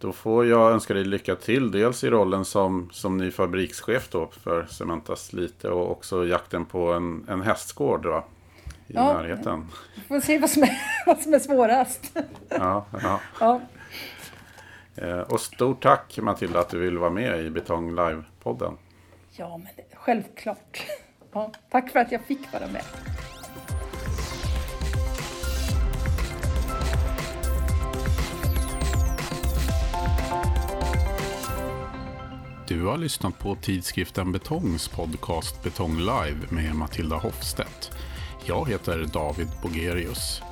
då 0.00 0.12
får 0.12 0.46
jag 0.46 0.72
önska 0.72 0.94
dig 0.94 1.04
lycka 1.04 1.36
till. 1.36 1.70
Dels 1.70 2.04
i 2.04 2.10
rollen 2.10 2.44
som, 2.44 2.88
som 2.92 3.18
ny 3.18 3.30
fabrikschef 3.30 4.08
då 4.10 4.30
för 4.32 4.66
Cementa 4.66 5.16
Slite 5.16 5.68
och 5.68 5.90
också 5.90 6.26
jakten 6.26 6.64
på 6.64 6.92
en, 6.92 7.24
en 7.28 7.42
hästgård 7.42 8.02
då, 8.02 8.24
i 8.88 8.94
ja, 8.94 9.12
närheten. 9.12 9.66
Vi 9.94 10.00
får 10.00 10.20
se 10.20 10.38
vad 10.38 10.50
som 10.50 10.62
är, 10.62 10.80
vad 11.06 11.18
som 11.18 11.34
är 11.34 11.38
svårast. 11.38 12.18
Ja, 12.48 12.86
ja. 13.02 13.20
ja. 13.40 13.60
Eh, 14.96 15.20
och 15.20 15.40
stort 15.40 15.82
tack 15.82 16.18
Matilda 16.22 16.60
att 16.60 16.68
du 16.68 16.78
vill 16.78 16.98
vara 16.98 17.10
med 17.10 17.40
i 17.40 17.50
Betong 17.50 17.94
Live-podden. 17.94 18.76
Ja, 19.30 19.56
men 19.56 19.68
självklart. 19.94 20.82
Ja, 21.32 21.52
tack 21.70 21.90
för 21.90 22.00
att 22.00 22.12
jag 22.12 22.24
fick 22.24 22.52
vara 22.52 22.66
med. 22.66 22.82
Du 32.68 32.84
har 32.84 32.96
lyssnat 32.96 33.38
på 33.38 33.54
tidskriften 33.54 34.32
Betongs 34.32 34.88
podcast 34.88 35.62
Betong 35.62 35.98
Live 35.98 36.38
med 36.48 36.74
Matilda 36.74 37.16
Hofstedt. 37.16 37.97
Jag 38.48 38.68
heter 38.68 39.06
David 39.12 39.48
Bogerius. 39.62 40.42